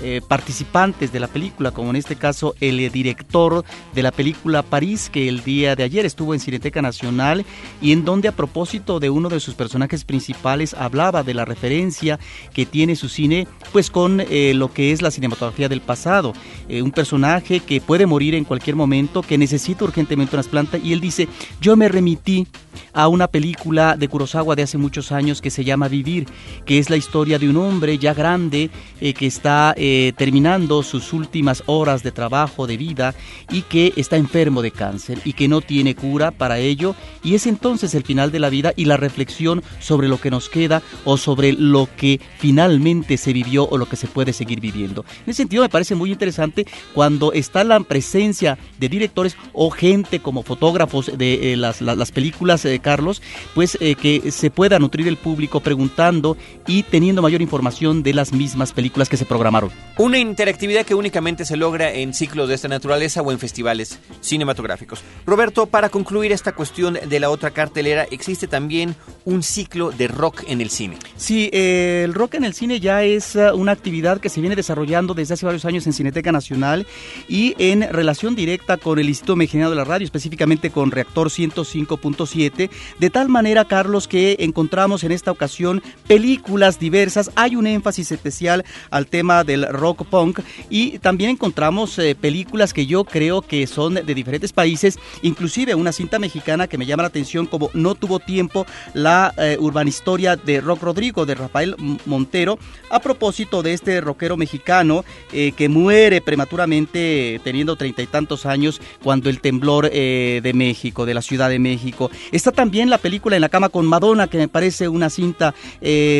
eh, 0.00 0.22
participantes 0.26 1.12
de 1.12 1.20
la 1.20 1.28
película, 1.28 1.70
como 1.70 1.90
en 1.90 1.96
este 1.96 2.16
caso 2.16 2.54
el 2.60 2.80
eh, 2.80 2.88
director 2.88 3.62
de 3.94 4.02
la 4.02 4.10
película 4.10 4.62
París, 4.62 5.10
que 5.12 5.28
el 5.28 5.44
día 5.44 5.76
de 5.76 5.82
ayer 5.82 6.06
estuvo 6.06 6.32
en 6.32 6.40
Cineteca 6.40 6.80
Nacional 6.80 7.44
y 7.82 7.92
en 7.92 8.04
donde 8.04 8.28
a 8.28 8.32
propósito 8.32 9.00
de 9.00 9.10
uno 9.10 9.28
de 9.28 9.38
sus 9.38 9.54
personajes 9.54 10.04
principales 10.04 10.72
hablaba 10.72 11.22
de 11.22 11.34
la 11.34 11.44
referencia 11.44 12.18
que 12.54 12.64
tiene 12.64 12.96
su 12.96 13.10
cine, 13.10 13.46
pues 13.70 13.90
con 13.90 14.22
eh, 14.22 14.54
lo 14.54 14.72
que 14.72 14.92
es 14.92 15.02
la 15.02 15.10
cinematografía 15.10 15.68
del 15.68 15.82
pasado. 15.82 16.32
un 16.70 16.90
personaje 16.90 17.60
que 17.60 17.82
puede 17.82 18.06
morir 18.06 18.34
en 18.34 18.44
cualquier 18.44 18.76
momento, 18.76 19.20
que 19.20 19.36
necesita 19.36 19.84
urgentemente 19.84 20.36
unas 20.36 20.48
plantas 20.48 20.80
y 20.82 20.94
él 20.94 21.00
dice, 21.00 21.28
yo 21.60 21.76
me 21.76 21.88
remití 21.88 22.46
a 22.94 23.08
una 23.08 23.26
película 23.26 23.96
de 23.96 24.08
Kurosawa 24.08 24.56
de 24.56 24.62
hace 24.62 24.78
muchos 24.78 25.12
años 25.12 25.42
que 25.42 25.50
se 25.50 25.64
llama 25.64 25.88
Vivir, 25.88 26.26
que 26.64 26.78
es 26.78 26.88
la 26.88 26.96
historia 26.96 27.38
de 27.38 27.50
un 27.50 27.58
hombre 27.58 27.98
ya 27.98 28.14
grande 28.14 28.70
que 28.98 29.26
está 29.26 29.74
eh, 29.84 30.12
terminando 30.16 30.84
sus 30.84 31.12
últimas 31.12 31.64
horas 31.66 32.04
de 32.04 32.12
trabajo, 32.12 32.68
de 32.68 32.76
vida, 32.76 33.16
y 33.50 33.62
que 33.62 33.92
está 33.96 34.16
enfermo 34.16 34.62
de 34.62 34.70
cáncer 34.70 35.18
y 35.24 35.32
que 35.32 35.48
no 35.48 35.60
tiene 35.60 35.96
cura 35.96 36.30
para 36.30 36.60
ello. 36.60 36.94
Y 37.24 37.34
es 37.34 37.48
entonces 37.48 37.92
el 37.96 38.04
final 38.04 38.30
de 38.30 38.38
la 38.38 38.48
vida 38.48 38.72
y 38.76 38.84
la 38.84 38.96
reflexión 38.96 39.60
sobre 39.80 40.06
lo 40.06 40.20
que 40.20 40.30
nos 40.30 40.48
queda 40.48 40.82
o 41.04 41.16
sobre 41.16 41.52
lo 41.52 41.88
que 41.96 42.20
finalmente 42.38 43.16
se 43.16 43.32
vivió 43.32 43.68
o 43.68 43.76
lo 43.76 43.86
que 43.86 43.96
se 43.96 44.06
puede 44.06 44.32
seguir 44.32 44.60
viviendo. 44.60 45.04
En 45.26 45.30
ese 45.30 45.38
sentido 45.38 45.64
me 45.64 45.68
parece 45.68 45.96
muy 45.96 46.12
interesante 46.12 46.64
cuando 46.94 47.32
está 47.32 47.64
la 47.64 47.80
presencia 47.80 48.58
de 48.78 48.88
directores 48.88 49.36
o 49.52 49.70
gente 49.70 50.20
como 50.20 50.44
fotógrafos 50.44 51.10
de 51.18 51.54
eh, 51.54 51.56
las, 51.56 51.80
las, 51.80 52.12
películas, 52.12 52.64
eh, 52.66 52.78
Carlos, 52.78 53.20
pues 53.52 53.76
que 53.76 54.30
se 54.30 54.50
pueda 54.52 54.78
nutrir 54.78 55.08
el 55.08 55.16
público 55.16 55.58
preguntando 55.58 56.36
y 56.68 56.84
teniendo 56.84 57.20
mayor 57.20 57.42
información 57.42 58.04
de 58.04 58.14
las 58.14 58.32
mismas 58.32 58.72
películas 58.72 59.08
que 59.08 59.16
se 59.16 59.26
programaron. 59.26 59.71
Una 59.98 60.18
interactividad 60.18 60.86
que 60.86 60.94
únicamente 60.94 61.44
se 61.44 61.58
logra 61.58 61.92
en 61.92 62.14
ciclos 62.14 62.48
de 62.48 62.54
esta 62.54 62.66
naturaleza 62.66 63.20
o 63.20 63.30
en 63.30 63.38
festivales 63.38 63.98
cinematográficos. 64.22 65.02
Roberto, 65.26 65.66
para 65.66 65.90
concluir 65.90 66.32
esta 66.32 66.52
cuestión 66.52 66.98
de 67.06 67.20
la 67.20 67.28
otra 67.28 67.50
cartelera, 67.50 68.06
existe 68.10 68.48
también 68.48 68.96
un 69.26 69.42
ciclo 69.42 69.90
de 69.90 70.08
rock 70.08 70.44
en 70.48 70.62
el 70.62 70.70
cine. 70.70 70.96
Sí, 71.16 71.50
eh, 71.52 72.02
el 72.04 72.14
rock 72.14 72.34
en 72.34 72.44
el 72.44 72.54
cine 72.54 72.80
ya 72.80 73.04
es 73.04 73.36
uh, 73.36 73.54
una 73.54 73.72
actividad 73.72 74.18
que 74.18 74.30
se 74.30 74.40
viene 74.40 74.56
desarrollando 74.56 75.12
desde 75.12 75.34
hace 75.34 75.44
varios 75.44 75.66
años 75.66 75.86
en 75.86 75.92
Cineteca 75.92 76.32
Nacional 76.32 76.86
y 77.28 77.54
en 77.58 77.82
relación 77.92 78.34
directa 78.34 78.78
con 78.78 78.98
el 78.98 79.10
Instituto 79.10 79.36
Mexicano 79.36 79.68
de 79.68 79.76
la 79.76 79.84
Radio, 79.84 80.06
específicamente 80.06 80.70
con 80.70 80.90
Reactor 80.90 81.28
105.7, 81.28 82.70
de 82.98 83.10
tal 83.10 83.28
manera, 83.28 83.66
Carlos, 83.66 84.08
que 84.08 84.36
encontramos 84.40 85.04
en 85.04 85.12
esta 85.12 85.30
ocasión 85.30 85.82
películas 86.06 86.78
diversas, 86.78 87.30
hay 87.34 87.56
un 87.56 87.66
énfasis 87.66 88.10
especial 88.10 88.64
al 88.90 89.06
tema 89.06 89.44
del 89.44 89.61
rock 89.70 90.04
punk 90.04 90.40
y 90.70 90.98
también 90.98 91.30
encontramos 91.30 91.98
eh, 91.98 92.14
películas 92.14 92.72
que 92.72 92.86
yo 92.86 93.04
creo 93.04 93.42
que 93.42 93.66
son 93.66 93.94
de 93.94 94.14
diferentes 94.14 94.52
países, 94.52 94.98
inclusive 95.22 95.74
una 95.74 95.92
cinta 95.92 96.18
mexicana 96.18 96.66
que 96.66 96.78
me 96.78 96.86
llama 96.86 97.02
la 97.04 97.08
atención 97.08 97.46
como 97.46 97.70
No 97.74 97.94
tuvo 97.94 98.18
tiempo, 98.18 98.66
la 98.94 99.34
eh, 99.36 99.56
urbana 99.58 99.90
historia 99.90 100.36
de 100.36 100.60
Rock 100.60 100.82
Rodrigo 100.82 101.26
de 101.26 101.34
Rafael 101.34 101.76
Montero, 102.06 102.58
a 102.90 103.00
propósito 103.00 103.62
de 103.62 103.72
este 103.72 104.00
rockero 104.00 104.36
mexicano 104.36 105.04
eh, 105.32 105.52
que 105.52 105.68
muere 105.68 106.20
prematuramente 106.20 107.40
teniendo 107.44 107.76
treinta 107.76 108.02
y 108.02 108.06
tantos 108.06 108.46
años 108.46 108.80
cuando 109.02 109.30
el 109.30 109.40
temblor 109.40 109.90
de 109.90 110.52
México, 110.54 111.06
de 111.06 111.14
la 111.14 111.22
Ciudad 111.22 111.48
de 111.48 111.58
México. 111.58 112.10
Está 112.30 112.52
también 112.52 112.90
la 112.90 112.98
película 112.98 113.36
En 113.36 113.42
la 113.42 113.48
cama 113.48 113.68
con 113.68 113.86
Madonna, 113.86 114.28
que 114.28 114.38
me 114.38 114.48
parece 114.48 114.88
una 114.88 115.10
cinta 115.10 115.54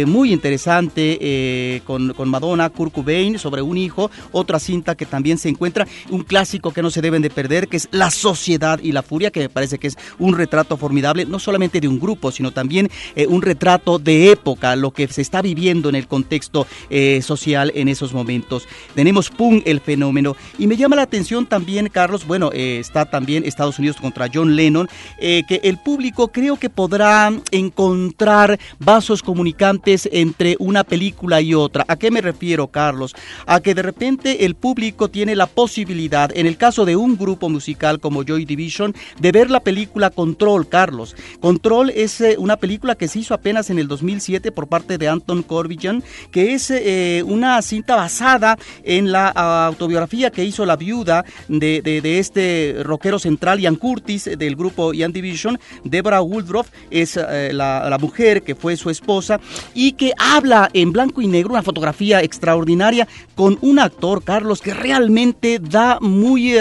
muy 0.07 0.33
interesante 0.33 1.83
con, 1.85 2.13
con 2.15 2.29
Madonna, 2.29 2.71
Kurt 2.71 2.93
Cobain, 2.93 3.32
sobre 3.39 3.63
un 3.63 3.79
hijo, 3.79 4.11
otra 4.33 4.59
cinta 4.59 4.95
que 4.95 5.07
también 5.07 5.39
se 5.39 5.49
encuentra, 5.49 5.87
un 6.11 6.23
clásico 6.23 6.73
que 6.73 6.83
no 6.83 6.91
se 6.91 7.01
deben 7.01 7.23
de 7.23 7.31
perder, 7.31 7.69
que 7.69 7.77
es 7.77 7.89
La 7.91 8.11
Sociedad 8.11 8.81
y 8.83 8.93
la 8.93 9.03
Furia, 9.03 9.31
que 9.31 9.41
me 9.41 9.49
parece 9.49 9.79
que 9.79 9.89
es 9.89 9.97
un 10.19 10.37
retrato 10.37 10.77
formidable, 10.77 11.25
no 11.25 11.39
solamente 11.39 11.81
de 11.81 11.89
un 11.89 12.01
grupo, 12.01 12.31
sino 12.31 12.53
también 12.53 12.91
eh, 13.17 13.27
un 13.27 13.43
retrato 13.43 13.99
de 13.99 14.31
época, 14.31 14.77
lo 14.77 14.93
que 14.93 15.09
se 15.09 15.23
está 15.23 15.43
viviendo 15.43 15.89
en 15.89 15.95
el 15.95 16.07
contexto 16.07 16.67
eh, 16.91 17.21
social 17.23 17.73
en 17.75 17.89
esos 17.89 18.13
momentos. 18.13 18.67
Tenemos 18.95 19.31
Pum, 19.31 19.63
el 19.65 19.81
fenómeno, 19.81 20.37
y 20.59 20.67
me 20.67 20.77
llama 20.77 20.97
la 20.97 21.03
atención 21.03 21.47
también, 21.47 21.89
Carlos, 21.89 22.27
bueno, 22.27 22.51
eh, 22.53 22.79
está 22.81 23.05
también 23.05 23.45
Estados 23.45 23.79
Unidos 23.79 23.97
contra 24.01 24.29
John 24.33 24.57
Lennon, 24.57 24.89
que 25.19 25.61
el 25.63 25.79
público 25.79 26.29
creo 26.29 26.57
que 26.57 26.71
podrá 26.71 27.33
encontrar 27.51 28.59
vasos 28.79 29.23
comunicantes 29.23 30.09
entre 30.13 30.57
una 30.59 30.85
película 30.85 31.41
y 31.41 31.55
otra. 31.55 31.85
¿A 31.89 31.97
qué 31.97 32.11
me 32.11 32.21
refiero, 32.21 32.69
Carlos? 32.69 33.15
A 33.47 33.61
que 33.61 33.75
de 33.75 33.83
repente 33.83 34.45
el 34.45 34.55
público 34.55 35.09
tiene 35.09 35.37
la 35.37 35.47
posibilidad, 35.47 36.31
en 36.37 36.47
el 36.47 36.57
caso 36.57 36.85
de 36.85 36.97
un 36.97 37.17
grupo 37.17 37.49
musical 37.49 38.01
como 38.01 38.25
Joy 38.25 38.45
Division, 38.45 38.95
de 39.21 39.33
ver 39.33 39.51
la 39.51 39.61
película 39.61 40.11
Control, 40.11 40.69
Carlos. 40.69 41.17
Control 41.41 41.91
es 41.91 42.21
eh, 42.21 42.37
una 42.39 42.57
película 42.57 42.95
que 42.95 43.09
se 43.09 43.21
hizo 43.21 43.35
apenas 43.35 43.71
en 43.71 43.79
el 43.79 43.89
2007 43.89 44.53
por 44.53 44.69
parte 44.69 44.99
de 44.99 45.09
Anton 45.09 45.43
Corbijn, 45.43 46.03
que 46.31 46.55
es 46.55 46.71
eh, 46.71 47.23
una 47.27 47.61
cinta 47.63 47.97
basada 47.97 48.59
en 48.85 49.13
la 49.13 49.29
autobiografía 49.29 50.31
que 50.31 50.45
hizo 50.45 50.67
la 50.67 50.77
viuda 50.77 51.25
de, 51.49 52.03
este 52.19 52.77
rockero 52.83 53.19
central, 53.19 53.61
Ian 53.61 53.77
Curtis, 53.77 54.25
del 54.37 54.57
grupo 54.57 54.93
Ian 54.93 55.13
Division. 55.13 55.59
Deborah 55.85 56.23
Woodruff 56.23 56.69
es 56.91 57.17
eh, 57.17 57.53
la 57.53 57.99
mujer 58.01 58.43
que 58.43 58.55
fue 58.55 58.77
su 58.77 58.91
esposa 58.91 59.41
y 59.75 59.93
que 59.93 60.13
habla 60.19 60.71
en 60.73 60.93
blanco 60.93 61.23
y 61.23 61.27
negro, 61.27 61.53
una 61.53 61.63
fotografía 61.63 62.23
extraordinaria 62.23 63.09
con 63.35 63.59
un 63.61 63.79
actor, 63.79 64.23
Carlos, 64.23 64.61
que 64.61 64.75
realmente 64.75 65.59
da 65.59 65.99
muy... 66.01 66.57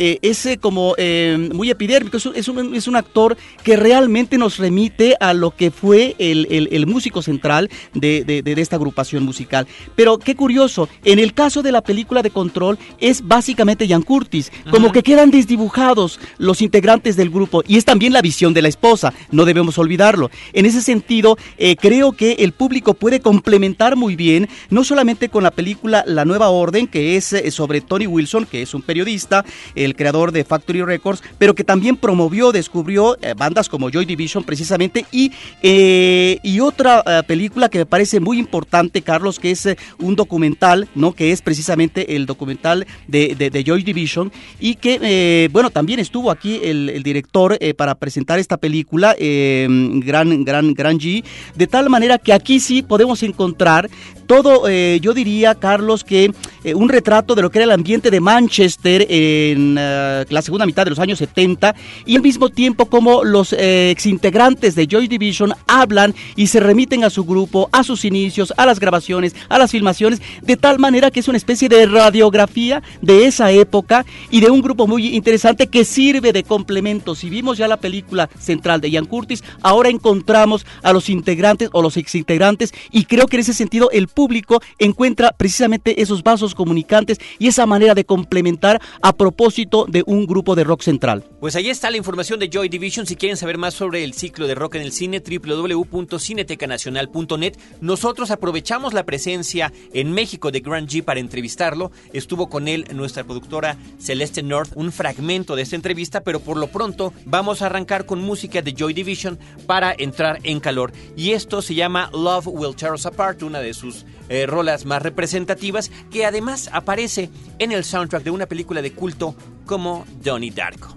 eh, 0.00 0.20
es 0.22 0.48
como 0.60 0.94
eh, 0.96 1.50
muy 1.52 1.70
epidérmico, 1.70 2.18
es 2.18 2.24
un, 2.24 2.36
es, 2.76 2.86
un, 2.86 2.94
actor 2.94 3.36
que 3.64 3.76
realmente 3.76 4.38
nos 4.38 4.58
remite 4.58 5.16
a 5.18 5.34
lo 5.34 5.50
que 5.50 5.72
fue 5.72 6.14
el, 6.20 6.86
músico 6.86 7.20
central 7.20 7.68
de, 7.94 8.42
esta 8.56 8.76
agrupación 8.76 9.24
musical. 9.24 9.66
Pero 9.96 10.18
qué 10.18 10.36
curioso, 10.36 10.88
en 11.04 11.18
el 11.18 11.34
caso 11.34 11.64
de 11.64 11.72
la 11.72 11.82
película 11.82 12.22
de 12.22 12.30
Control 12.30 12.78
es 13.00 13.26
básicamente 13.26 13.88
Jan 13.88 14.02
Curtis, 14.02 14.52
como 14.70 14.92
que 14.92 15.02
quedan 15.02 15.32
desdibujados 15.32 16.20
los 16.38 16.62
integrantes 16.62 17.16
del 17.16 17.30
grupo 17.30 17.64
y 17.66 17.76
es 17.76 17.84
también 17.84 18.12
la 18.12 18.22
visión 18.22 18.54
de 18.54 18.62
la 18.62 18.68
esposa, 18.68 19.12
no 19.32 19.44
debemos 19.44 19.78
olvidarlo. 19.78 20.30
En 20.52 20.64
ese 20.64 20.80
sentido, 20.80 21.36
eh, 21.56 21.74
creo 21.74 22.12
que 22.12 22.34
el 22.34 22.52
público 22.52 22.94
puede 22.94 23.18
complementar 23.18 23.96
muy 23.96 24.14
bien, 24.14 24.48
no 24.70 24.84
solamente 24.84 25.28
con 25.28 25.42
la 25.42 25.50
película 25.50 26.04
La 26.06 26.24
Nueva 26.24 26.50
Orden, 26.50 26.86
que 26.86 27.16
es 27.16 27.34
sobre 27.50 27.80
Tony 27.80 28.06
Wilson, 28.06 28.46
que 28.46 28.62
es 28.62 28.74
un 28.74 28.82
periodista, 28.82 29.44
el 29.74 29.87
creador 29.94 30.32
de 30.32 30.44
Factory 30.44 30.82
Records, 30.82 31.22
pero 31.38 31.54
que 31.54 31.64
también 31.64 31.96
promovió, 31.96 32.52
descubrió 32.52 33.16
eh, 33.20 33.34
bandas 33.36 33.68
como 33.68 33.90
Joy 33.90 34.04
Division 34.04 34.44
precisamente 34.44 35.04
y, 35.12 35.32
eh, 35.62 36.38
y 36.42 36.60
otra 36.60 37.02
eh, 37.06 37.22
película 37.26 37.68
que 37.68 37.78
me 37.78 37.86
parece 37.86 38.20
muy 38.20 38.38
importante, 38.38 39.02
Carlos, 39.02 39.38
que 39.38 39.50
es 39.50 39.68
un 39.98 40.16
documental, 40.16 40.88
¿no? 40.94 41.12
Que 41.12 41.32
es 41.32 41.42
precisamente 41.42 42.16
el 42.16 42.26
documental 42.26 42.86
de, 43.06 43.34
de, 43.34 43.64
Joy 43.64 43.82
Division 43.82 44.32
y 44.60 44.76
que, 44.76 45.48
bueno, 45.52 45.70
también 45.70 45.98
estuvo 46.00 46.30
aquí 46.30 46.60
el, 46.62 46.88
el 46.88 47.02
director 47.02 47.58
para 47.76 47.96
presentar 47.96 48.38
esta 48.38 48.56
película, 48.56 49.14
Gran, 49.18 50.44
Gran, 50.44 50.74
Gran 50.74 50.98
G, 50.98 51.24
de 51.54 51.66
tal 51.66 51.90
manera 51.90 52.18
que 52.18 52.32
aquí 52.32 52.60
sí 52.60 52.82
podemos 52.82 53.22
encontrar 53.22 53.90
todo, 54.26 54.68
yo 54.68 55.14
diría, 55.14 55.54
Carlos, 55.54 56.04
que 56.04 56.32
un 56.74 56.88
retrato 56.88 57.34
de 57.34 57.42
lo 57.42 57.50
que 57.50 57.58
era 57.58 57.64
el 57.64 57.72
ambiente 57.72 58.10
de 58.10 58.20
Manchester 58.20 59.06
en 59.08 59.67
eh, 59.78 60.24
la 60.28 60.42
segunda 60.42 60.66
mitad 60.66 60.84
de 60.84 60.90
los 60.90 60.98
años 60.98 61.18
70 61.18 61.74
y 62.06 62.16
al 62.16 62.22
mismo 62.22 62.48
tiempo 62.48 62.86
como 62.86 63.24
los 63.24 63.52
eh, 63.52 63.90
exintegrantes 63.90 64.74
de 64.74 64.86
Joy 64.86 65.08
Division 65.08 65.52
hablan 65.66 66.14
y 66.36 66.46
se 66.46 66.60
remiten 66.60 67.04
a 67.04 67.10
su 67.10 67.24
grupo, 67.24 67.68
a 67.72 67.82
sus 67.82 68.04
inicios, 68.04 68.54
a 68.56 68.64
las 68.66 68.80
grabaciones, 68.80 69.34
a 69.48 69.58
las 69.58 69.70
filmaciones, 69.70 70.22
de 70.42 70.56
tal 70.56 70.78
manera 70.78 71.10
que 71.10 71.20
es 71.20 71.28
una 71.28 71.36
especie 71.36 71.68
de 71.68 71.86
radiografía 71.86 72.82
de 73.02 73.26
esa 73.26 73.50
época 73.50 74.06
y 74.30 74.40
de 74.40 74.50
un 74.50 74.62
grupo 74.62 74.86
muy 74.86 75.14
interesante 75.14 75.66
que 75.66 75.84
sirve 75.84 76.32
de 76.32 76.44
complemento. 76.44 77.14
Si 77.14 77.28
vimos 77.28 77.58
ya 77.58 77.68
la 77.68 77.76
película 77.76 78.28
central 78.38 78.80
de 78.80 78.90
Ian 78.90 79.06
Curtis, 79.06 79.42
ahora 79.62 79.88
encontramos 79.88 80.64
a 80.82 80.92
los 80.92 81.08
integrantes 81.08 81.70
o 81.72 81.82
los 81.82 81.96
exintegrantes 81.96 82.72
y 82.90 83.04
creo 83.04 83.26
que 83.26 83.36
en 83.36 83.40
ese 83.40 83.54
sentido 83.54 83.90
el 83.90 84.08
público 84.08 84.60
encuentra 84.78 85.32
precisamente 85.32 86.00
esos 86.00 86.22
vasos 86.22 86.54
comunicantes 86.54 87.18
y 87.38 87.48
esa 87.48 87.66
manera 87.66 87.94
de 87.94 88.04
complementar 88.04 88.80
a 89.02 89.12
propósito 89.12 89.57
de 89.66 90.04
un 90.06 90.24
grupo 90.26 90.54
de 90.54 90.62
rock 90.62 90.82
central. 90.82 91.24
Pues 91.40 91.56
ahí 91.56 91.68
está 91.68 91.90
la 91.90 91.96
información 91.96 92.38
de 92.38 92.48
Joy 92.48 92.68
Division. 92.68 93.06
Si 93.06 93.16
quieren 93.16 93.36
saber 93.36 93.58
más 93.58 93.74
sobre 93.74 94.04
el 94.04 94.14
ciclo 94.14 94.46
de 94.46 94.54
rock 94.54 94.76
en 94.76 94.82
el 94.82 94.92
cine, 94.92 95.20
www.cinetecanacional.net. 95.20 97.56
Nosotros 97.80 98.30
aprovechamos 98.30 98.94
la 98.94 99.04
presencia 99.04 99.72
en 99.92 100.12
México 100.12 100.52
de 100.52 100.60
Grant 100.60 100.88
G 100.88 101.02
para 101.02 101.18
entrevistarlo. 101.18 101.90
Estuvo 102.12 102.48
con 102.48 102.68
él 102.68 102.86
nuestra 102.94 103.24
productora 103.24 103.76
Celeste 103.98 104.44
North, 104.44 104.70
un 104.76 104.92
fragmento 104.92 105.56
de 105.56 105.62
esta 105.62 105.74
entrevista, 105.74 106.20
pero 106.20 106.38
por 106.38 106.56
lo 106.56 106.68
pronto 106.68 107.12
vamos 107.24 107.60
a 107.60 107.66
arrancar 107.66 108.06
con 108.06 108.20
música 108.20 108.62
de 108.62 108.74
Joy 108.74 108.94
Division 108.94 109.40
para 109.66 109.92
entrar 109.98 110.38
en 110.44 110.60
calor. 110.60 110.92
Y 111.16 111.32
esto 111.32 111.62
se 111.62 111.74
llama 111.74 112.10
Love 112.12 112.46
Will 112.46 112.76
Tear 112.76 112.92
Us 112.92 113.06
Apart, 113.06 113.42
una 113.42 113.58
de 113.58 113.74
sus 113.74 114.06
eh, 114.28 114.46
rolas 114.46 114.84
más 114.84 115.02
representativas, 115.02 115.90
que 116.12 116.26
además 116.26 116.70
aparece 116.72 117.28
en 117.58 117.72
el 117.72 117.82
soundtrack 117.82 118.22
de 118.22 118.30
una 118.30 118.46
película 118.46 118.82
de 118.82 118.92
culto 118.92 119.34
como 119.68 120.06
Johnny 120.24 120.50
Darko. 120.50 120.96